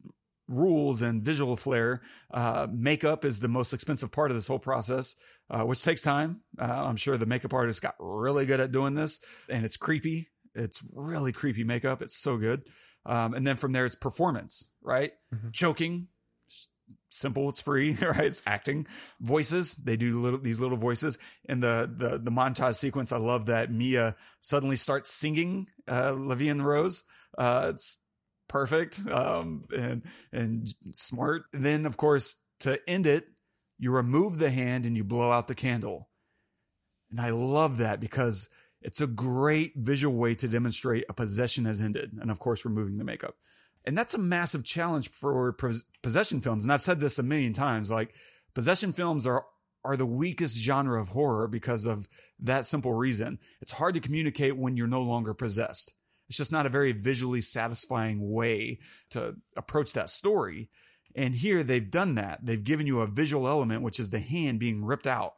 [0.48, 2.00] rules and visual flair.
[2.30, 5.16] Uh, makeup is the most expensive part of this whole process,
[5.50, 6.40] uh, which takes time.
[6.58, 10.28] Uh, I'm sure the makeup artist got really good at doing this, and it's creepy.
[10.54, 12.02] It's really creepy makeup.
[12.02, 12.62] It's so good.
[13.04, 15.12] Um, and then from there, it's performance, right?
[15.32, 15.52] Mhm.
[15.52, 16.08] Choking,
[17.08, 17.48] simple.
[17.48, 18.24] It's free, right?
[18.24, 18.86] It's acting.
[19.20, 19.74] Voices.
[19.74, 23.12] They do little these little voices in the the the montage sequence.
[23.12, 27.04] I love that Mia suddenly starts singing uh, La Vie en Rose.
[27.38, 27.98] Uh, it's
[28.48, 31.44] perfect um, and and smart.
[31.52, 33.26] And then, of course, to end it,
[33.78, 36.08] you remove the hand and you blow out the candle.
[37.10, 38.48] And I love that because
[38.82, 42.12] it's a great visual way to demonstrate a possession has ended.
[42.20, 43.36] And of course, removing the makeup.
[43.84, 45.56] And that's a massive challenge for
[46.02, 46.64] possession films.
[46.64, 48.14] And I've said this a million times like,
[48.54, 49.44] possession films are
[49.84, 52.08] are the weakest genre of horror because of
[52.40, 53.38] that simple reason.
[53.60, 55.94] It's hard to communicate when you're no longer possessed.
[56.28, 60.70] It's just not a very visually satisfying way to approach that story.
[61.16, 62.40] And here they've done that.
[62.44, 65.34] They've given you a visual element, which is the hand being ripped out.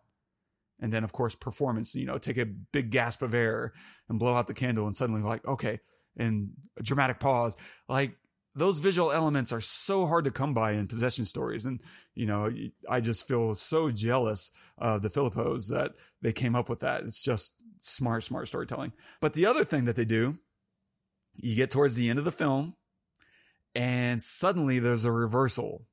[0.80, 3.72] And then, of course, performance, you know, take a big gasp of air
[4.08, 5.80] and blow out the candle and suddenly, like, okay,
[6.16, 7.56] and a dramatic pause.
[7.88, 8.16] Like,
[8.54, 11.64] those visual elements are so hard to come by in possession stories.
[11.64, 11.80] And,
[12.14, 12.52] you know,
[12.88, 17.04] I just feel so jealous of the Philippous that they came up with that.
[17.04, 18.92] It's just smart, smart storytelling.
[19.20, 20.38] But the other thing that they do,
[21.36, 22.74] you get towards the end of the film,
[23.78, 25.84] and suddenly there's a reversal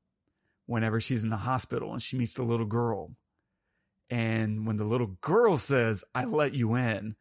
[0.66, 3.12] whenever she's in the hospital and she meets the little girl.
[4.10, 7.14] And when the little girl says, I let you in,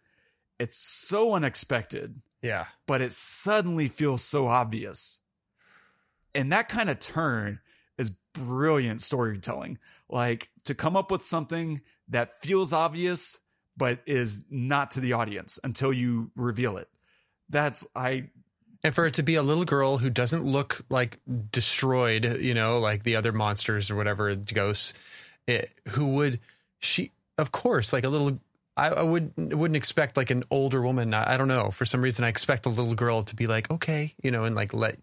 [0.60, 2.66] it's so unexpected Yeah.
[2.88, 5.20] but it suddenly feels so obvious.
[6.34, 7.60] And that kind of turn
[7.98, 9.78] is brilliant storytelling.
[10.10, 13.40] Like to come up with something that feels obvious,
[13.78, 16.88] but is not to the audience until you reveal it.
[17.50, 18.30] That's, I,
[18.86, 21.18] And for it to be a little girl who doesn't look like
[21.50, 24.94] destroyed, you know, like the other monsters or whatever ghosts,
[25.48, 26.40] it, who would
[26.78, 27.12] she?
[27.40, 28.38] Of course, like a little.
[28.78, 31.16] I, I would wouldn't expect like an older woman.
[31.16, 31.72] I, I don't know.
[31.72, 34.56] For some reason, I expect a little girl to be like, okay, you know, and
[34.56, 35.00] like let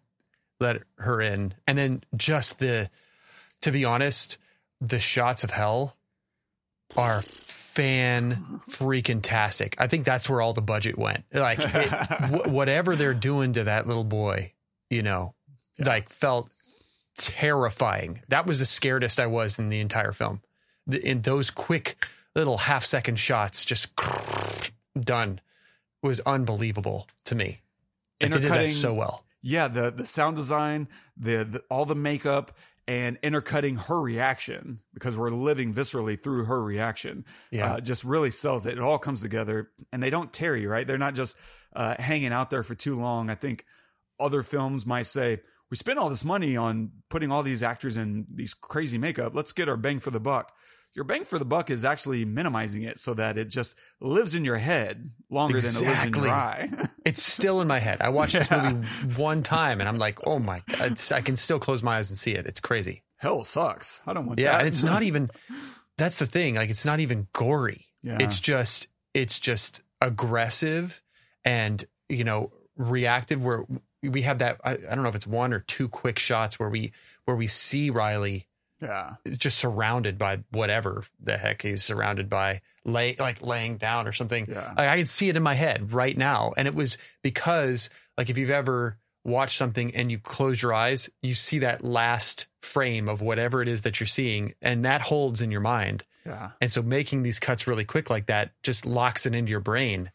[0.61, 2.89] let her in, and then just the.
[3.63, 4.39] To be honest,
[4.81, 5.97] the shots of hell
[6.97, 7.25] are
[7.75, 9.75] fan freaking tastic.
[9.79, 11.25] I think that's where all the budget went.
[11.33, 11.89] Like it,
[12.29, 14.53] wh- whatever they're doing to that little boy,
[14.91, 15.35] you know,
[15.79, 16.51] like felt
[17.17, 18.23] terrifying.
[18.29, 20.41] That was the scaredest I was in the entire film.
[20.87, 23.89] The, in those quick little half second shots, just
[25.01, 25.41] done,
[26.03, 27.61] was unbelievable to me.
[28.21, 29.25] Like, they did that so well.
[29.43, 32.53] yeah, the, the sound design, the, the, all the makeup
[32.89, 37.25] and intercutting her reaction because we're living viscerally through her reaction.
[37.51, 37.75] Yeah.
[37.75, 38.75] uh, just really sells it.
[38.75, 40.87] It all comes together, and they don't tarry, right?
[40.87, 41.37] They're not just
[41.75, 43.31] uh, hanging out there for too long.
[43.31, 43.65] I think
[44.19, 48.27] other films might say, "We spent all this money on putting all these actors in
[48.33, 49.35] these crazy makeup.
[49.35, 50.53] Let's get our bang for the buck."
[50.95, 54.45] Your bang for the buck is actually minimizing it so that it just lives in
[54.45, 56.23] your head longer than it lives in Exactly.
[56.29, 56.71] your eye.
[57.05, 58.01] It's still in my head.
[58.01, 58.87] I watched this movie
[59.17, 62.19] one time and I'm like, oh my God, I can still close my eyes and
[62.19, 62.47] see it.
[62.47, 63.03] It's crazy.
[63.17, 64.01] Hell sucks.
[64.07, 64.53] I don't want Yeah.
[64.53, 64.59] that.
[64.61, 65.29] And it's not even,
[65.99, 66.55] that's the thing.
[66.55, 67.87] Like, it's not even gory.
[68.03, 68.19] Yeah.
[68.21, 71.03] It's just, it's just aggressive
[71.45, 73.65] and, you know, reactive where
[74.03, 74.61] we have that.
[74.65, 76.93] I, I don't know if it's one or two quick shots where we,
[77.25, 78.47] where we see Riley
[78.83, 79.15] yeah.
[79.29, 84.47] just surrounded by whatever the heck he's surrounded by, lay like laying down or something.
[84.49, 84.75] Yeah.
[84.77, 88.29] Like, I can see it in my head right now, and it was because like
[88.29, 93.09] if you've ever watched something and you close your eyes, you see that last frame
[93.09, 96.05] of whatever it is that you're seeing, and that holds in your mind.
[96.27, 96.51] Yeah.
[96.61, 100.11] And so making these cuts really quick like that just locks it into your brain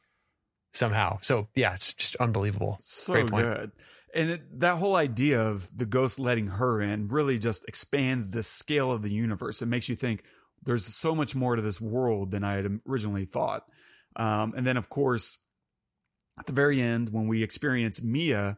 [0.73, 1.19] somehow.
[1.21, 2.77] So yeah, it's just unbelievable.
[2.81, 3.45] So Great point.
[3.45, 3.71] good.
[4.13, 8.43] And it, that whole idea of the ghost letting her in really just expands the
[8.43, 9.61] scale of the universe.
[9.61, 10.23] It makes you think
[10.63, 13.65] there's so much more to this world than I had originally thought.
[14.15, 15.37] Um, and then, of course,
[16.39, 18.57] at the very end, when we experience Mia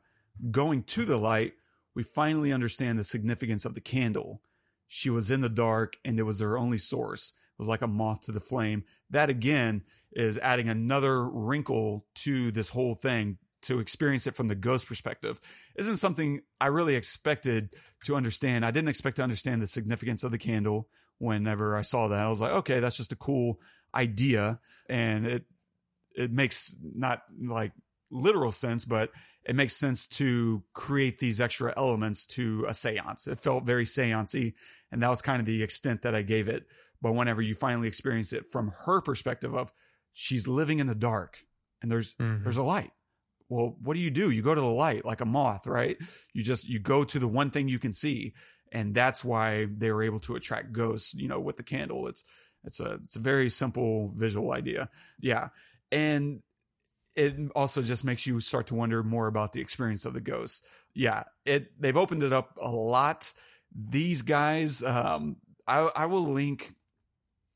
[0.51, 1.53] going to the light,
[1.95, 4.41] we finally understand the significance of the candle.
[4.87, 7.29] She was in the dark and it was her only source.
[7.29, 8.83] It was like a moth to the flame.
[9.09, 14.55] That again is adding another wrinkle to this whole thing to experience it from the
[14.55, 15.41] ghost perspective
[15.75, 18.65] isn't something I really expected to understand.
[18.65, 20.87] I didn't expect to understand the significance of the candle
[21.17, 22.25] whenever I saw that.
[22.25, 23.59] I was like, okay, that's just a cool
[23.93, 24.59] idea.
[24.87, 25.45] And it,
[26.15, 27.73] it makes not like
[28.09, 29.11] literal sense, but
[29.43, 33.27] it makes sense to create these extra elements to a seance.
[33.27, 34.53] It felt very seancey
[34.91, 36.65] And that was kind of the extent that I gave it.
[37.01, 39.71] But whenever you finally experience it from her perspective of
[40.13, 41.45] she's living in the dark
[41.81, 42.43] and there's Mhm.
[42.43, 42.91] there's a light.
[43.49, 44.29] Well, what do you do?
[44.29, 45.97] You go to the light like a moth, right?
[46.33, 48.33] You just you go to the one thing you can see.
[48.71, 52.07] And that's why they were able to attract ghosts, you know, with the candle.
[52.07, 52.23] It's
[52.63, 54.89] it's a it's a very simple visual idea.
[55.19, 55.49] Yeah.
[55.91, 56.41] And
[57.15, 60.61] it also just makes you start to wonder more about the experience of the ghosts.
[60.93, 63.33] Yeah, it they've opened it up a lot.
[63.75, 65.37] These guys, um,
[65.67, 66.73] I I will link.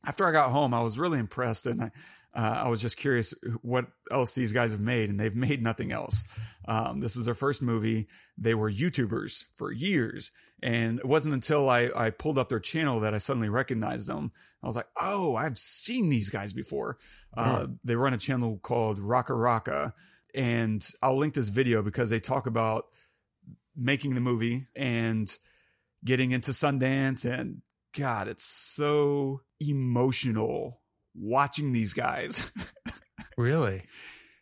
[0.05, 1.91] After I got home, I was really impressed, and I
[2.35, 5.91] uh, I was just curious what else these guys have made, and they've made nothing
[5.91, 6.23] else.
[6.67, 8.07] Um, this is their first movie.
[8.37, 10.31] They were YouTubers for years,
[10.61, 14.31] and it wasn't until I I pulled up their channel that I suddenly recognized them.
[14.63, 16.97] I was like, oh, I've seen these guys before.
[17.35, 19.93] Uh, they run a channel called RackaRacka,
[20.33, 22.85] and I'll link this video because they talk about
[23.75, 25.35] making the movie and
[26.05, 27.25] getting into Sundance.
[27.25, 27.61] And
[27.95, 30.82] God, it's so emotional
[31.15, 32.51] watching these guys.
[33.37, 33.83] Really?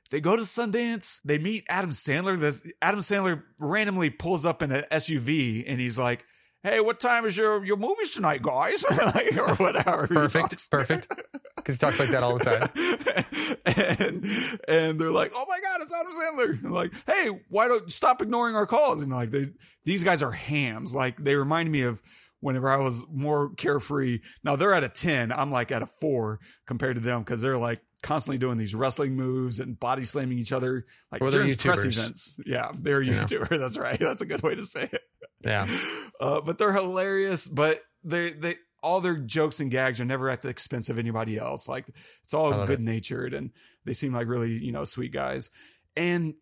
[0.10, 2.38] they go to Sundance, they meet Adam Sandler.
[2.38, 6.26] This Adam Sandler randomly pulls up in an SUV and he's like,
[6.64, 8.86] Hey, what time is your, your movies tonight, guys?
[8.90, 10.08] like, or whatever.
[10.08, 10.70] Perfect.
[10.70, 11.08] Perfect.
[11.56, 12.70] Because he talks like that all the time.
[13.68, 14.26] and
[14.68, 18.20] and they're like, "Oh my god, it's Adam Sandler!" And like, "Hey, why don't stop
[18.24, 19.46] ignoring our calls?" And like, they
[19.86, 20.96] these guys are hams.
[20.96, 22.02] Like, they remind me of
[22.42, 24.20] whenever I was more carefree.
[24.44, 25.32] Now they're at a ten.
[25.32, 29.16] I'm like at a four compared to them because they're like constantly doing these wrestling
[29.16, 30.86] moves and body slamming each other.
[31.12, 31.98] Like Well, they're during press YouTubers.
[31.98, 32.40] events.
[32.46, 33.14] Yeah, they're a You.
[33.14, 33.50] YouTuber.
[33.60, 34.00] That's right.
[34.00, 35.02] That's a good way to say it.
[35.44, 35.66] Yeah.
[36.20, 37.48] Uh, but they're hilarious.
[37.48, 41.40] But they they all their jokes and gags are never at the expense of anybody
[41.40, 41.68] else.
[41.68, 41.88] Like
[42.24, 43.50] it's all good natured, and
[43.86, 45.50] they seem like really you know sweet guys.
[45.98, 46.36] And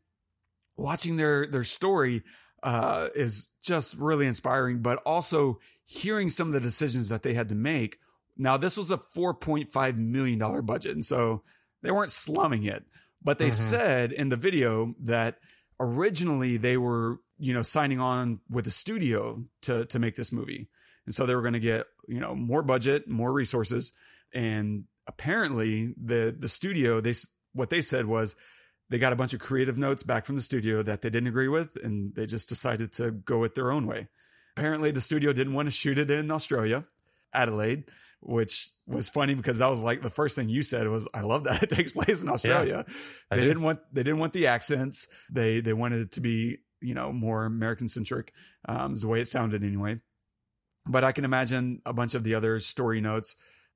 [0.76, 2.24] watching their their story
[2.62, 4.82] uh, is just really inspiring.
[4.82, 5.60] But also
[5.92, 7.98] hearing some of the decisions that they had to make.
[8.38, 11.42] Now this was a four point five million dollar budget, and so
[11.82, 12.86] they weren't slumming it.
[13.24, 13.54] But they Mhm.
[13.54, 15.40] said in the video that
[15.80, 20.70] originally they were you know signing on with a studio to to make this movie
[21.06, 23.94] and so they were going to get you know more budget more resources
[24.34, 27.14] and apparently the the studio they
[27.54, 28.36] what they said was
[28.90, 31.48] they got a bunch of creative notes back from the studio that they didn't agree
[31.48, 34.10] with and they just decided to go it their own way
[34.56, 36.84] apparently the studio didn't want to shoot it in australia
[37.34, 37.84] adelaide
[38.22, 41.45] which was funny because that was like the first thing you said was i love
[41.45, 42.86] that it takes place in australia.
[43.32, 43.47] I they did.
[43.47, 45.08] didn't want they didn't want the accents.
[45.30, 48.34] They they wanted it to be you know more american centric
[48.68, 50.00] um is the way it sounded anyway.
[50.86, 53.36] But i can imagine a bunch of the other story notes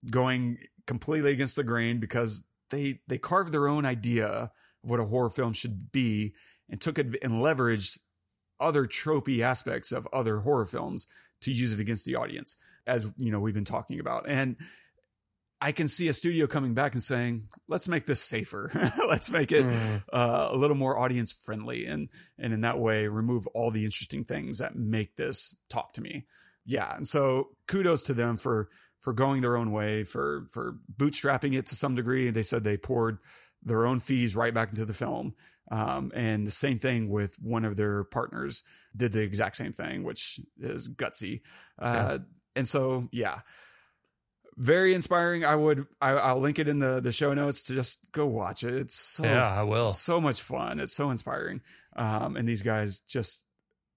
[0.10, 0.58] going
[0.88, 4.28] completely against the grain because they they carved their own idea
[4.84, 6.34] of what a horror film should be
[6.70, 7.98] and took it and leveraged
[8.64, 11.06] other tropey aspects of other horror films
[11.42, 12.56] to use it against the audience
[12.88, 14.56] as you know we've been talking about and
[15.62, 18.70] I can see a studio coming back and saying, "Let's make this safer.
[19.08, 20.04] Let's make it Mm.
[20.12, 24.26] uh, a little more audience friendly, and and in that way, remove all the interesting
[24.26, 26.26] things that make this talk to me."
[26.66, 28.68] Yeah, and so kudos to them for
[29.00, 32.30] for going their own way, for for bootstrapping it to some degree.
[32.30, 33.20] They said they poured
[33.64, 35.34] their own fees right back into the film,
[35.74, 38.64] um, and the same thing with one of their partners
[38.96, 41.42] did the exact same thing, which is gutsy.
[41.80, 42.20] Uh,
[42.56, 43.40] And so, yeah,
[44.56, 45.44] very inspiring.
[45.44, 48.64] I would I, I'll link it in the the show notes to just go watch
[48.64, 48.74] it.
[48.76, 49.90] It's so Yeah, I will.
[49.90, 50.80] so much fun.
[50.80, 51.62] It's so inspiring.
[51.96, 53.44] Um, and these guys just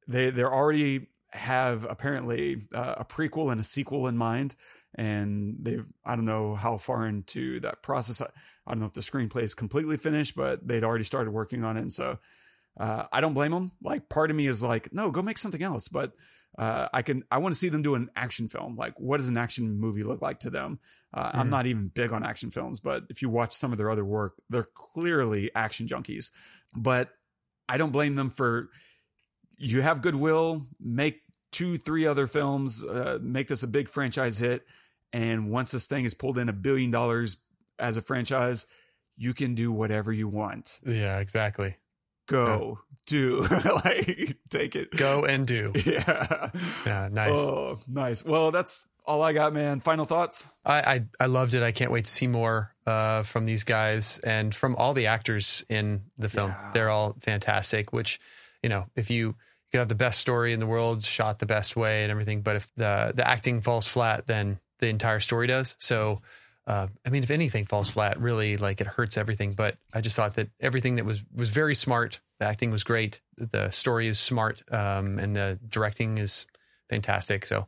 [0.09, 4.55] they they're already have apparently uh, a prequel and a sequel in mind,
[4.95, 8.22] and they've I don't know how far into that process.
[8.67, 11.77] I, don't know if the screenplay is completely finished, but they'd already started working on
[11.77, 12.19] it, and so
[12.79, 13.73] uh, I don't blame them.
[13.83, 16.12] Like part of me is like, no, go make something else, but.
[16.59, 17.23] Uh, I can.
[17.31, 18.77] I want to see them do an action film.
[18.77, 20.79] Like, what does an action movie look like to them?
[21.12, 21.51] Uh, I'm Mhm.
[21.51, 24.37] not even big on action films, but if you watch some of their other work,
[24.49, 26.31] they're clearly action junkies.
[26.75, 27.11] But
[27.69, 28.71] I don't blame them for.
[29.59, 30.67] You have goodwill.
[30.81, 31.21] Make
[31.53, 32.83] two, three other films.
[32.83, 34.64] Uh, make this a big franchise hit.
[35.12, 37.37] And once this thing is pulled in a billion dollars
[37.79, 38.66] as a franchise,
[39.16, 40.81] you can do whatever you want.
[40.85, 41.77] Yeah, exactly.
[42.29, 43.41] Go do
[43.85, 44.91] like take it.
[44.97, 45.72] Go and do.
[45.87, 46.51] Yeah.
[46.85, 47.39] Yeah, nice.
[47.39, 48.24] Oh, nice.
[48.24, 49.81] Well, that's all I got, man.
[49.81, 50.49] Final thoughts?
[50.64, 51.62] I, I I loved it.
[51.62, 55.64] I can't wait to see more uh, from these guys and from all the actors
[55.68, 56.51] in the film.
[56.51, 56.70] Yeah.
[56.74, 57.93] They're all fantastic.
[57.93, 58.20] Which,
[58.62, 59.35] you know, if you you
[59.70, 62.57] could have the best story in the world, shot the best way, and everything, but
[62.57, 65.77] if the the acting falls flat, then the entire story does.
[65.79, 66.20] So,
[66.67, 69.53] uh, I mean, if anything falls flat, really, like it hurts everything.
[69.53, 72.21] But I just thought that everything that was was very smart.
[72.41, 73.21] The acting was great.
[73.37, 76.47] The story is smart, um, and the directing is
[76.91, 77.47] fantastic.
[77.47, 77.67] So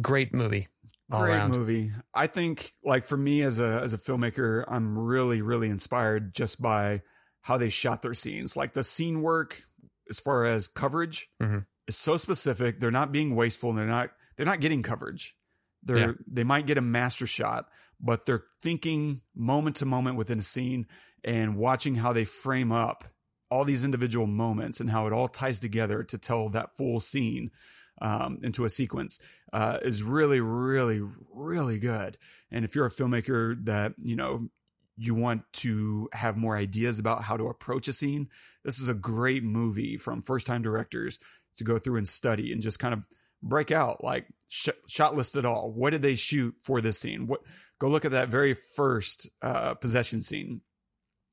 [0.00, 0.68] great movie.
[1.10, 1.52] All Great around.
[1.52, 1.90] movie.
[2.12, 6.60] I think, like for me as a as a filmmaker, I'm really really inspired just
[6.60, 7.00] by
[7.40, 8.56] how they shot their scenes.
[8.56, 9.62] Like the scene work,
[10.10, 11.64] as far as coverage, Mhm.
[11.86, 12.78] is so specific.
[12.78, 13.70] They're not being wasteful.
[13.70, 15.34] And they're not they're not getting coverage.
[15.82, 16.12] They're Yeah.
[16.26, 17.70] they might get a master shot,
[18.00, 20.86] but they're thinking moment to moment within a scene
[21.24, 23.04] and watching how they frame up
[23.50, 27.50] all these individual moments and how it all ties together to tell that full scene
[28.00, 29.18] um, into a sequence
[29.52, 31.00] uh, is really, really,
[31.32, 32.18] really good.
[32.50, 34.48] And if you're a filmmaker that you know
[34.96, 38.28] you want to have more ideas about how to approach a scene,
[38.64, 41.18] this is a great movie from first time directors
[41.56, 43.02] to go through and study and just kind of
[43.42, 45.72] break out like sh- shot list it all.
[45.72, 47.26] What did they shoot for this scene?
[47.26, 47.40] What
[47.78, 50.60] go look at that very first uh, possession scene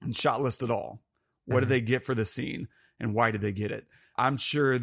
[0.02, 1.02] and shot list it all.
[1.46, 1.70] What did Mhm.
[1.70, 2.68] they get for the scene
[3.00, 3.88] and why did they get it?
[4.16, 4.80] I'm sure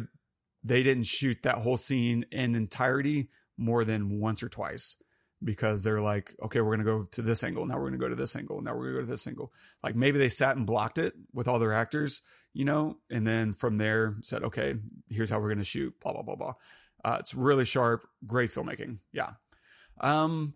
[0.63, 4.97] they didn't shoot that whole scene in entirety more than once or twice
[5.43, 7.65] because they're like, okay, we're going to go to this angle.
[7.65, 8.61] Now we're going to go to this angle.
[8.61, 9.51] Now we're going to go to this angle.
[9.83, 12.21] Like maybe they sat and blocked it with all their actors,
[12.53, 14.75] you know, and then from there said, okay,
[15.09, 16.53] here's how we're going to shoot, blah, blah, blah, blah.
[17.03, 18.99] Uh, it's really sharp, great filmmaking.
[19.11, 19.31] Yeah.
[19.99, 20.53] Um,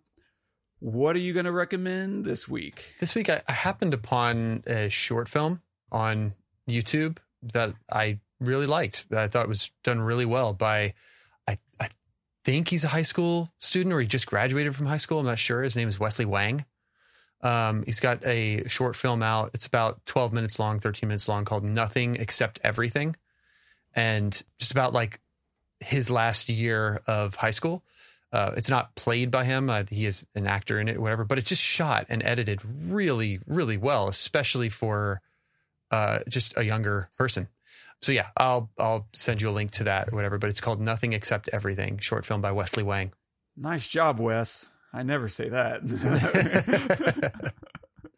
[0.79, 2.93] what are you going to recommend this week?
[2.99, 5.61] This week, I, I happened upon a short film
[5.91, 6.33] on
[6.69, 9.09] YouTube that I really liked.
[9.09, 10.93] That I thought it was done really well by,
[11.47, 11.89] I, I
[12.43, 15.19] think he's a high school student or he just graduated from high school.
[15.19, 15.63] I'm not sure.
[15.63, 16.65] His name is Wesley Wang.
[17.41, 19.51] Um, he's got a short film out.
[19.53, 23.15] It's about 12 minutes long, 13 minutes long, called Nothing Except Everything.
[23.95, 25.21] And just about like
[25.79, 27.83] his last year of high school.
[28.31, 29.69] Uh, it's not played by him.
[29.69, 31.23] Uh, he is an actor in it, or whatever.
[31.23, 35.21] But it's just shot and edited really, really well, especially for
[35.91, 37.47] uh, just a younger person.
[38.01, 40.37] So yeah, I'll I'll send you a link to that or whatever.
[40.37, 43.13] But it's called Nothing Except Everything, short film by Wesley Wang.
[43.55, 44.69] Nice job, Wes.
[44.93, 45.81] I never say that.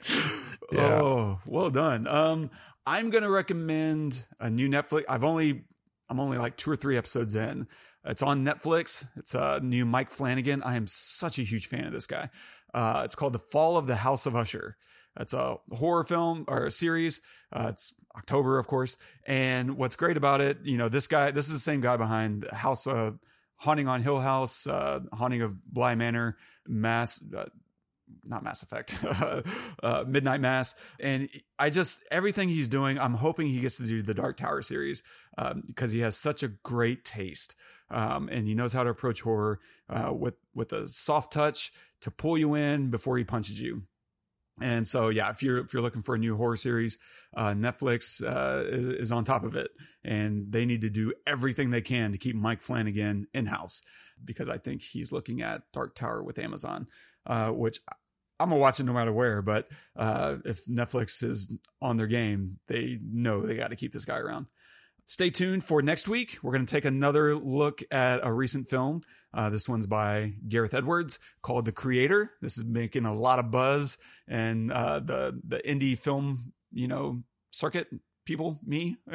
[0.71, 1.01] Yeah.
[1.01, 2.07] Oh, well done.
[2.07, 2.51] Um,
[2.85, 5.03] I'm gonna recommend a new Netflix.
[5.09, 5.63] I've only
[6.09, 7.67] I'm only like two or three episodes in.
[8.05, 9.05] It's on Netflix.
[9.17, 10.63] It's a new Mike Flanagan.
[10.63, 12.29] I am such a huge fan of this guy.
[12.73, 14.77] Uh, it's called The Fall of the House of Usher.
[15.19, 17.21] It's a horror film or a series.
[17.51, 18.95] Uh, it's October, of course.
[19.25, 22.47] And what's great about it, you know, this guy, this is the same guy behind
[22.51, 23.19] House of
[23.57, 26.37] Haunting on Hill House, uh, Haunting of Bly Manor,
[26.67, 27.45] Mass, uh,
[28.23, 28.95] not Mass Effect,
[29.83, 30.75] uh, Midnight Mass.
[30.99, 34.61] And I just, everything he's doing, I'm hoping he gets to do the Dark Tower
[34.61, 35.03] series
[35.37, 37.55] um, because he has such a great taste.
[37.91, 39.59] Um, and he knows how to approach horror
[39.89, 41.71] uh, with, with a soft touch
[42.01, 43.83] to pull you in before he punches you.
[44.61, 46.97] And so, yeah, if you're if you're looking for a new horror series,
[47.35, 49.71] uh, Netflix uh, is, is on top of it,
[50.03, 53.81] and they need to do everything they can to keep Mike Flanagan in house
[54.23, 56.87] because I think he's looking at Dark Tower with Amazon,
[57.25, 57.79] uh, which
[58.39, 59.41] I'm gonna watch it no matter where.
[59.41, 64.05] But uh, if Netflix is on their game, they know they got to keep this
[64.05, 64.47] guy around.
[65.09, 66.37] Stay tuned for next week.
[66.43, 69.01] We're going to take another look at a recent film.
[69.33, 72.33] Uh, this one's by Gareth Edwards called The Creator.
[72.43, 73.97] This is making a lot of buzz
[74.27, 77.87] and uh, the the indie film, you know, circuit
[78.23, 78.97] people, me,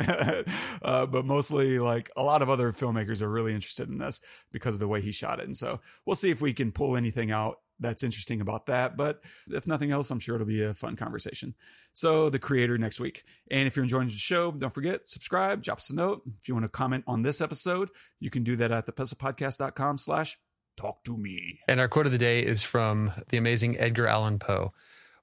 [0.82, 4.20] uh, but mostly like a lot of other filmmakers are really interested in this
[4.50, 5.46] because of the way he shot it.
[5.46, 8.96] And so we'll see if we can pull anything out that's interesting about that.
[8.96, 11.54] But if nothing else, I'm sure it'll be a fun conversation.
[11.92, 13.24] So the creator next week.
[13.50, 16.22] And if you're enjoying the show, don't forget, subscribe, drop us a note.
[16.40, 20.38] If you want to comment on this episode, you can do that at thepestlepodcast.com slash
[20.76, 21.60] talk to me.
[21.68, 24.72] And our quote of the day is from the amazing Edgar Allan Poe.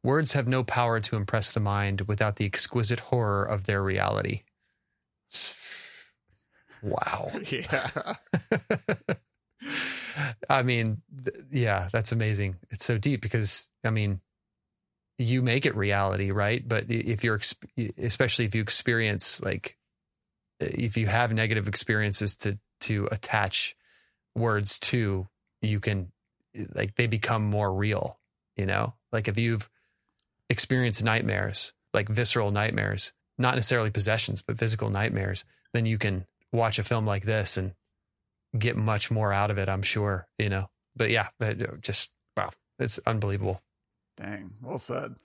[0.03, 4.43] Words have no power to impress the mind without the exquisite horror of their reality.
[6.83, 7.31] Wow.
[7.47, 8.15] Yeah.
[10.49, 12.57] I mean, th- yeah, that's amazing.
[12.69, 14.21] It's so deep because, I mean,
[15.17, 16.67] you make it reality, right?
[16.67, 17.39] But if you're,
[17.97, 19.77] especially if you experience, like,
[20.59, 23.75] if you have negative experiences to, to attach
[24.35, 25.27] words to,
[25.61, 26.11] you can,
[26.73, 28.19] like, they become more real,
[28.57, 28.93] you know?
[29.11, 29.69] Like, if you've
[30.49, 36.79] experienced nightmares, like visceral nightmares, not necessarily possessions, but physical nightmares, then you can watch
[36.79, 37.73] a film like this and
[38.57, 40.69] get much more out of it, I'm sure, you know.
[40.95, 43.61] But yeah, but just wow, it's unbelievable.
[44.17, 45.15] Dang, well said.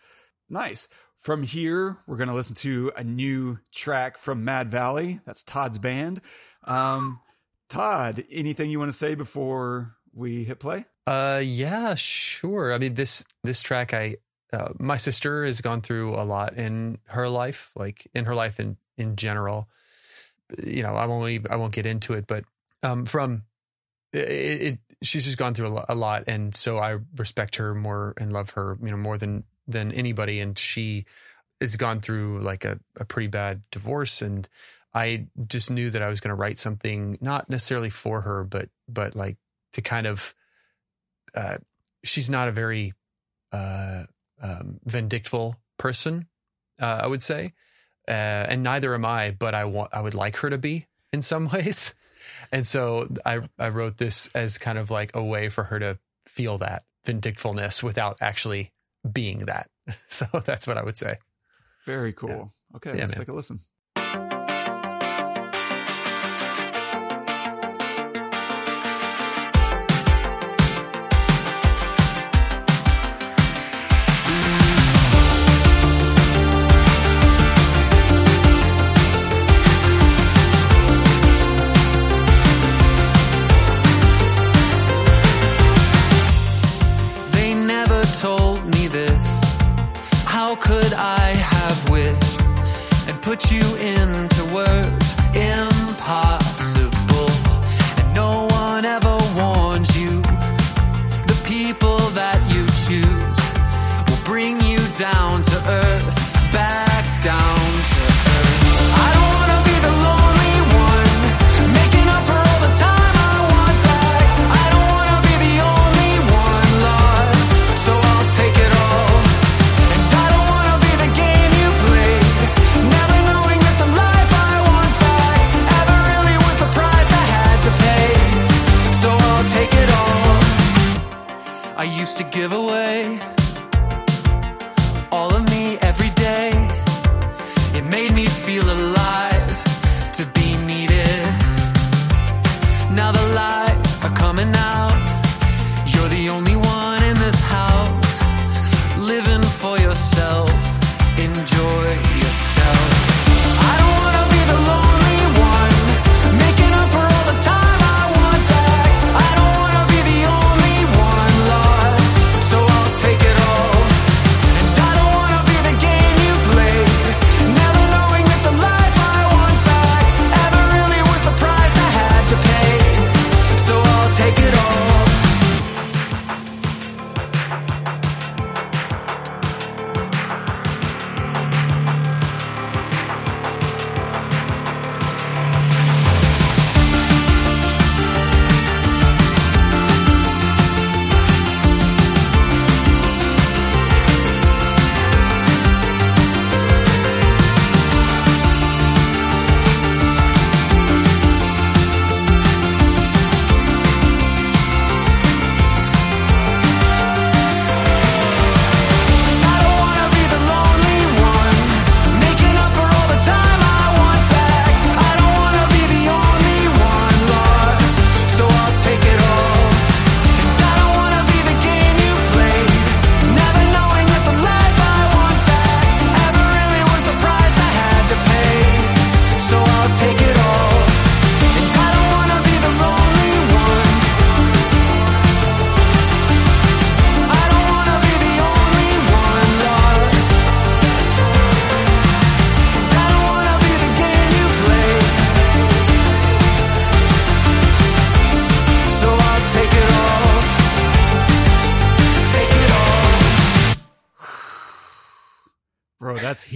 [0.48, 0.88] Nice.
[1.16, 5.20] From here, we're going to listen to a new track from Mad Valley.
[5.24, 6.20] That's Todd's band.
[6.64, 7.20] Um,
[7.68, 10.84] Todd, anything you want to say before we hit play?
[11.06, 12.72] Uh yeah, sure.
[12.72, 14.16] I mean this this track I
[14.52, 18.58] uh, my sister has gone through a lot in her life, like in her life
[18.58, 19.68] in in general.
[20.62, 22.44] You know, I won't I won't get into it, but
[22.82, 23.42] um from
[24.12, 24.18] it,
[24.62, 28.50] it she's just gone through a, lot, and so I respect her more and love
[28.50, 30.40] her, you know, more than than anybody.
[30.40, 31.04] And she
[31.60, 34.48] has gone through like a, a pretty bad divorce, and
[34.94, 38.68] I just knew that I was going to write something not necessarily for her, but
[38.88, 39.36] but like
[39.72, 40.34] to kind of.
[41.34, 41.58] Uh,
[42.02, 42.94] she's not a very
[43.52, 44.04] uh,
[44.40, 46.26] um, vindictful person,
[46.80, 47.52] uh, I would say,
[48.08, 49.32] uh, and neither am I.
[49.32, 51.94] But I want I would like her to be in some ways,
[52.52, 55.98] and so I I wrote this as kind of like a way for her to
[56.26, 58.72] feel that vindictfulness without actually
[59.10, 59.68] being that.
[60.08, 61.16] So that's what I would say.
[61.84, 62.52] Very cool.
[62.74, 63.20] Okay, Yeah, let's man.
[63.20, 63.60] take a listen.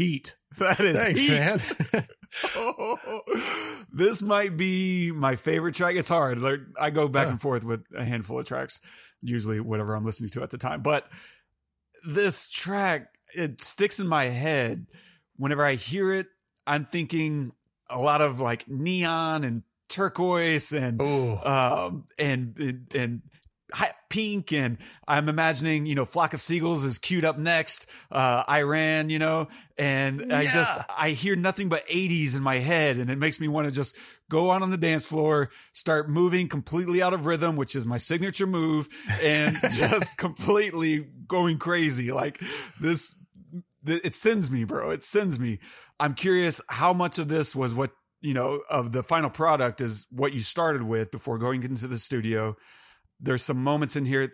[0.05, 0.37] Heat.
[0.59, 1.93] That is Thanks, heat.
[1.93, 3.21] man.
[3.93, 5.97] this might be my favorite track.
[5.97, 6.41] It's hard.
[6.41, 7.31] Like I go back Yeah.
[7.33, 8.81] and forth with a handful of tracks,
[9.23, 10.83] usually whatever I'm listening to at the time.
[10.83, 11.09] But
[12.05, 14.87] this track, it sticks in my head.
[15.37, 16.27] Whenever I hear it,
[16.67, 17.53] I'm thinking
[17.89, 23.23] a lot of like neon and turquoise and um and and, and
[23.73, 24.77] hot pink and
[25.09, 29.19] i'm imagining you know flock of seagulls is queued up next uh I Ran you
[29.19, 33.41] know and i just i hear nothing but 80s in my head and it makes
[33.41, 33.97] me want to just
[34.29, 37.97] go out on the dance floor start moving completely out of rhythm which is my
[37.97, 38.89] signature move
[39.23, 42.13] and just completely going crazy.
[42.13, 42.43] Like
[42.79, 43.15] this
[43.87, 44.91] th- it sends me bro.
[44.91, 45.61] It sends me.
[45.99, 50.07] I'm curious how much of this was what you know of the final product is
[50.11, 52.57] what you started with before going into the studio
[53.21, 54.33] there's some moments in here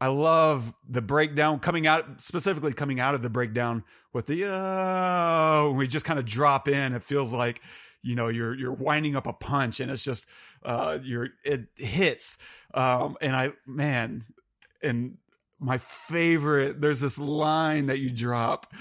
[0.00, 5.72] i love the breakdown coming out specifically coming out of the breakdown with the oh
[5.76, 7.60] we just kind of drop in it feels like
[8.02, 10.26] you know you're you're winding up a punch and it's just
[10.64, 12.38] uh you're it hits
[12.74, 14.24] Um, and I, man,
[14.82, 15.16] and
[15.58, 18.72] my favorite, there's this line that you drop.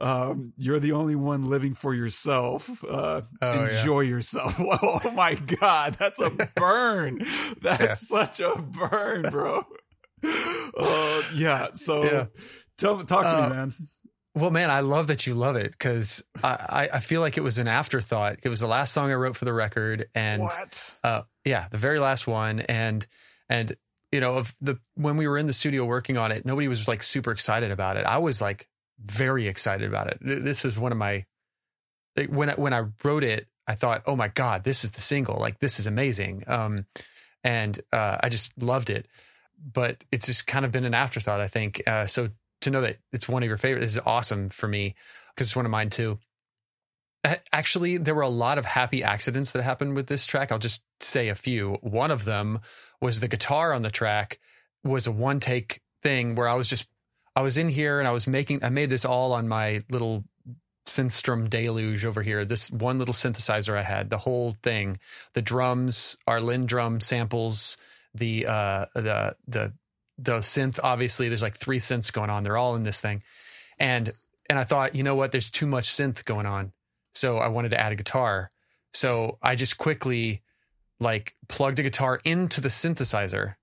[0.00, 2.84] Um, you're the only one living for yourself.
[2.84, 3.80] Uh, Oh, yeah.
[3.80, 4.54] enjoy yourself.
[4.60, 5.96] oh my God.
[5.98, 7.20] That's a burn.
[7.62, 9.64] That's such a burn, bro.
[10.78, 11.68] Uh, yeah.
[11.74, 12.24] So Yeah.
[12.78, 13.74] tell, talk to Uh, me, man.
[14.34, 17.42] Well, man, I love that you love it because I, I, I feel like it
[17.42, 18.38] was an afterthought.
[18.42, 20.96] It was the last song I wrote for the record, and what?
[21.02, 23.06] uh, yeah, the very last one, and
[23.48, 23.74] and
[24.12, 26.86] you know, of the when we were in the studio working on it, nobody was
[26.86, 28.04] like super excited about it.
[28.04, 28.68] I was like
[29.00, 30.18] very excited about it.
[30.20, 31.24] This was one of my
[32.16, 35.00] like, when I, when I wrote it, I thought, oh my god, this is the
[35.00, 35.36] single.
[35.38, 36.44] Like this is amazing.
[36.46, 36.86] Um,
[37.44, 39.06] and uh, I just loved it.
[39.72, 41.82] But it's just kind of been an afterthought, I think.
[41.86, 42.28] Uh, so
[42.60, 44.94] to know that it's one of your favorites is awesome for me
[45.34, 46.18] because it's one of mine too.
[47.52, 50.52] Actually, there were a lot of happy accidents that happened with this track.
[50.52, 51.78] I'll just say a few.
[51.80, 52.60] One of them
[53.00, 54.38] was the guitar on the track
[54.84, 56.86] was a one take thing where I was just
[57.36, 60.24] I was in here and I was making I made this all on my little
[60.86, 62.44] Synthstrom deluge over here.
[62.44, 64.98] This one little synthesizer I had, the whole thing,
[65.34, 67.76] the drums, our LinnDrum samples,
[68.14, 69.72] the uh the the
[70.18, 72.42] the synth obviously there's like three synths going on.
[72.42, 73.22] They're all in this thing.
[73.78, 74.12] And
[74.48, 76.72] and I thought, you know what, there's too much synth going on.
[77.14, 78.50] So I wanted to add a guitar.
[78.94, 80.42] So I just quickly
[81.00, 83.56] like plugged a guitar into the synthesizer,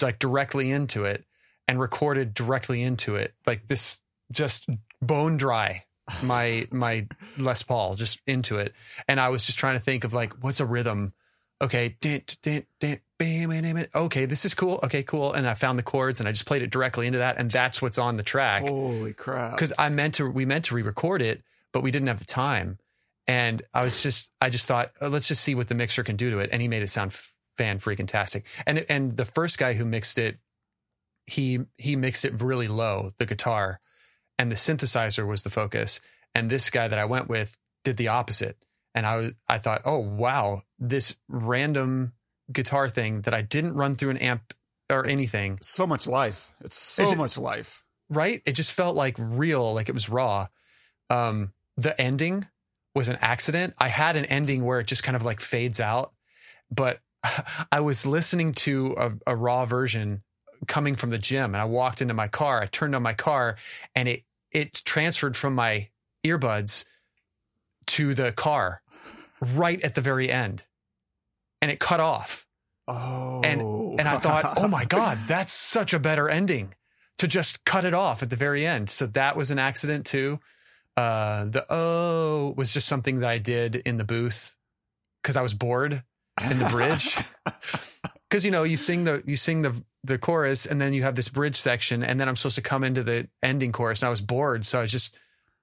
[0.00, 1.25] like directly into it,
[1.68, 3.34] and recorded directly into it.
[3.46, 3.98] Like this
[4.32, 4.66] just
[5.00, 5.84] bone dry
[6.22, 7.06] my my
[7.36, 8.74] Les Paul just into it.
[9.08, 11.12] And I was just trying to think of like what's a rhythm.
[11.60, 13.86] Okay, dint, dint, dint, bam, bam, bam.
[13.94, 14.78] okay, this is cool.
[14.82, 15.32] Okay, cool.
[15.32, 17.80] And I found the chords and I just played it directly into that, and that's
[17.80, 19.52] what's on the track Holy crap.
[19.52, 22.78] because I meant to we meant to re-record it, but we didn't have the time.
[23.26, 26.16] And I was just I just thought oh, let's just see what the mixer can
[26.16, 27.12] do to it, and he made it sound
[27.56, 28.44] fan freaking tastic.
[28.66, 30.38] And and the first guy who mixed it,
[31.26, 33.78] he he mixed it really low, the guitar,
[34.38, 36.00] and the synthesizer was the focus.
[36.34, 38.56] And this guy that I went with did the opposite.
[38.94, 42.12] And I was I thought, oh wow, this random
[42.52, 44.54] guitar thing that I didn't run through an amp
[44.88, 46.52] or anything so much life.
[46.60, 47.84] It's so much life.
[48.08, 48.40] right?
[48.46, 50.46] It just felt like real, like it was raw.
[51.10, 52.46] Um, the ending
[52.94, 53.74] was an accident.
[53.78, 56.12] I had an ending where it just kind of like fades out,
[56.70, 57.00] but
[57.72, 60.22] I was listening to a, a raw version
[60.66, 62.62] coming from the gym, and I walked into my car.
[62.62, 63.56] I turned on my car,
[63.94, 65.88] and it it transferred from my
[66.24, 66.84] earbuds
[67.86, 68.82] to the car
[69.40, 70.64] right at the very end,
[71.60, 72.46] and it cut off
[72.88, 73.40] Oh.
[73.42, 73.60] and
[73.98, 76.74] and I thought, oh my god, that's such a better ending
[77.18, 78.90] to just cut it off at the very end.
[78.90, 80.38] So that was an accident too.
[80.96, 84.56] Uh, the oh was just something that I did in the booth
[85.20, 86.02] because I was bored
[86.42, 87.16] in the bridge.
[88.28, 89.72] Because you know you sing the you sing the
[90.06, 92.84] the chorus and then you have this bridge section and then I'm supposed to come
[92.84, 95.16] into the ending chorus and I was bored so I was just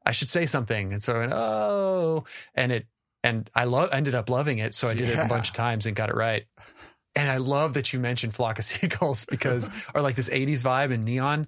[0.05, 2.87] I should say something and so I went oh and it
[3.23, 5.85] and I love ended up loving it so I did it a bunch of times
[5.85, 6.45] and got it right.
[7.15, 10.93] And I love that you mentioned Flock of Seagulls because, or like this 80s vibe
[10.93, 11.47] and neon.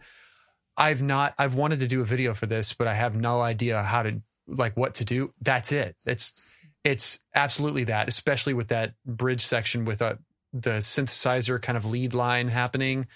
[0.78, 3.82] I've not, I've wanted to do a video for this, but I have no idea
[3.82, 5.34] how to, like, what to do.
[5.42, 5.96] That's it.
[6.06, 6.34] It's,
[6.84, 10.16] it's absolutely that, especially with that bridge section with uh,
[10.62, 13.08] the synthesizer kind of lead line happening.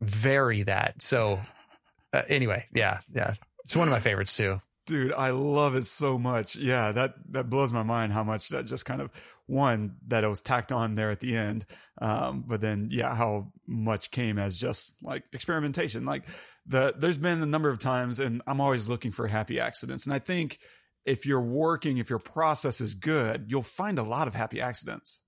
[0.00, 1.02] vary that.
[1.02, 1.40] So,
[2.12, 3.34] uh, anyway, yeah, yeah.
[3.64, 4.60] It's one of my favorites too.
[4.86, 8.64] dude i love it so much yeah that that blows my mind how much that
[8.64, 9.10] just kind of
[9.46, 11.66] one that it was tacked on there at the end
[12.00, 16.24] um but then yeah how much came as just like experimentation like
[16.64, 20.14] the there's been a number of times and i'm always looking for happy accidents and
[20.14, 20.58] i think
[21.04, 25.20] if you're working if your process is good you'll find a lot of happy accidents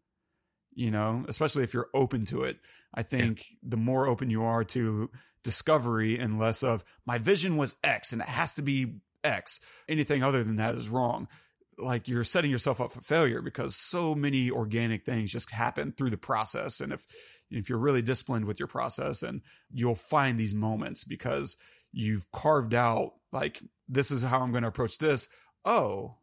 [0.81, 2.59] you know especially if you're open to it.
[2.95, 5.11] I think the more open you are to
[5.45, 10.23] discovery and less of my vision was x and it has to be x anything
[10.23, 11.29] other than that is wrong.
[11.77, 16.11] Like you're setting yourself up for failure because so many organic things just happen through
[16.11, 16.81] the process.
[16.81, 17.07] And if
[17.51, 21.59] if you're really disciplined with your process and you'll find these moments because
[21.93, 25.29] you've carved out like this is how I'm going to approach this.
[25.63, 26.17] Oh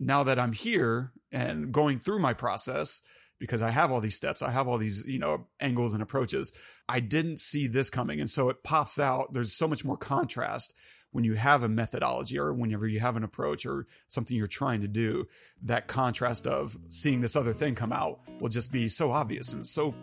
[0.00, 3.02] now that I'm here and going through my process
[3.38, 6.52] because I have all these steps, I have all these, you know, angles and approaches.
[6.88, 8.20] I didn't see this coming.
[8.20, 9.32] And so it pops out.
[9.32, 10.74] There's so much more contrast
[11.10, 14.82] when you have a methodology or whenever you have an approach or something you're trying
[14.82, 15.26] to do.
[15.62, 19.66] That contrast of seeing this other thing come out will just be so obvious and
[19.66, 19.94] so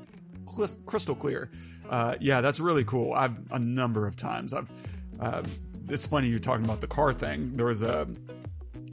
[0.85, 1.49] crystal clear.
[1.89, 3.13] Uh, yeah, that's really cool.
[3.13, 4.53] I've a number of times.
[4.53, 4.71] I've.
[5.19, 5.43] Uh,
[5.87, 7.53] it's funny you're talking about the car thing.
[7.53, 8.07] There was a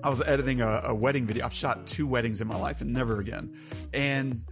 [0.04, 1.44] I was editing a, a wedding video.
[1.44, 3.56] I've shot two weddings in my life and never again.
[3.92, 4.42] And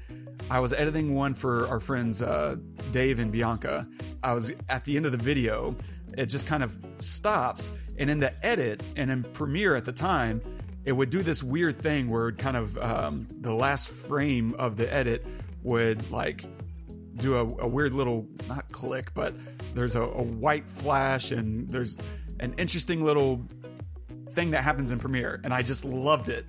[0.49, 2.57] I was editing one for our friends uh,
[2.93, 3.89] Dave and Bianca.
[4.23, 5.77] I was at the end of the video.
[6.17, 10.41] It just kind of stops, and in the edit and in Premiere at the time,
[10.85, 14.77] it would do this weird thing where it kind of um, the last frame of
[14.77, 15.25] the edit
[15.63, 16.45] would like
[17.17, 19.35] do a, a weird little not click, but
[19.75, 21.97] there's a, a white flash and there's
[22.41, 23.45] an interesting little
[24.35, 26.47] thing that happens in Premiere, and I just loved it.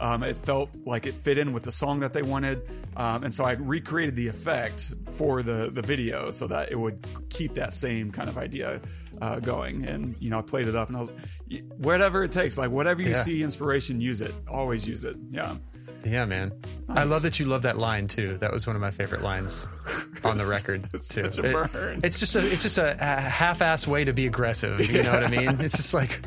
[0.00, 2.62] Um, it felt like it fit in with the song that they wanted,
[2.96, 7.06] um, and so I recreated the effect for the the video so that it would
[7.30, 8.80] keep that same kind of idea
[9.20, 9.86] uh, going.
[9.86, 11.10] And you know, I played it up, and I was
[11.76, 13.22] whatever it takes, like whatever you Yeah.
[13.22, 14.34] see inspiration, use it.
[14.48, 15.16] Always use it.
[15.30, 15.56] Yeah.
[16.04, 16.52] Yeah, man.
[16.88, 18.36] I love that you love that line too.
[18.38, 19.68] That was one of my favorite lines
[20.24, 21.22] on the record It's too.
[21.24, 21.70] It-
[22.04, 24.80] it's just a it's just a, a half-ass way to be aggressive.
[24.90, 25.60] You know what I mean?
[25.60, 26.20] It's just like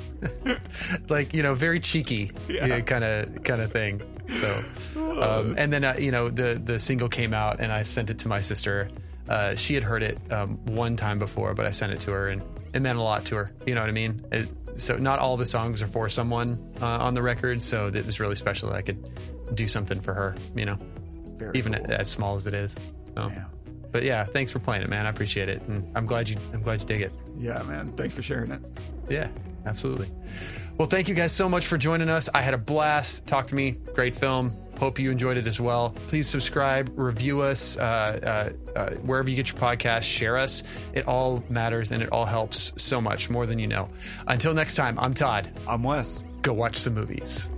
[1.10, 2.32] like you know very cheeky
[2.82, 4.02] kind of kind of thing.
[4.40, 4.64] So
[5.22, 8.20] um, and then uh, you know the the single came out and I sent it
[8.20, 8.90] to my sister.
[9.30, 12.28] Uh, she had heard it um, one time before, but I sent it to her
[12.28, 12.42] and
[12.74, 13.52] it meant a lot to her.
[13.66, 14.26] You know what I mean?
[14.32, 14.48] It,
[14.80, 18.20] so not all the songs are for someone uh, on the record, so it was
[18.20, 19.10] really special that I could
[19.54, 20.36] do something for her.
[20.56, 20.78] You know
[21.38, 21.94] Very even cool.
[21.94, 22.76] as small as it is.
[23.16, 23.46] So, Damn.
[23.92, 25.06] but yeah, thanks for playing it, man.
[25.06, 26.38] I appreciate it, and I'm glad you.
[26.54, 27.12] I'm glad you dig it.
[27.38, 27.88] Yeah, man.
[27.94, 28.62] Thanks for sharing it.
[29.10, 29.28] Yeah,
[29.66, 30.10] absolutely.
[30.78, 32.30] Well, thank you guys so much for joining us.
[32.34, 33.26] I had a blast.
[33.26, 33.72] Talk to me.
[33.96, 34.56] Great film.
[34.78, 35.90] Hope you enjoyed it as well.
[36.08, 40.04] Please subscribe, review us uh, uh, uh, wherever you get your podcast.
[40.04, 40.62] Share us.
[40.94, 43.90] It all matters and it all helps so much more than you know.
[44.28, 45.50] Until next time, I'm Todd.
[45.68, 46.28] I'm Wes.
[46.44, 47.50] Go watch some movies.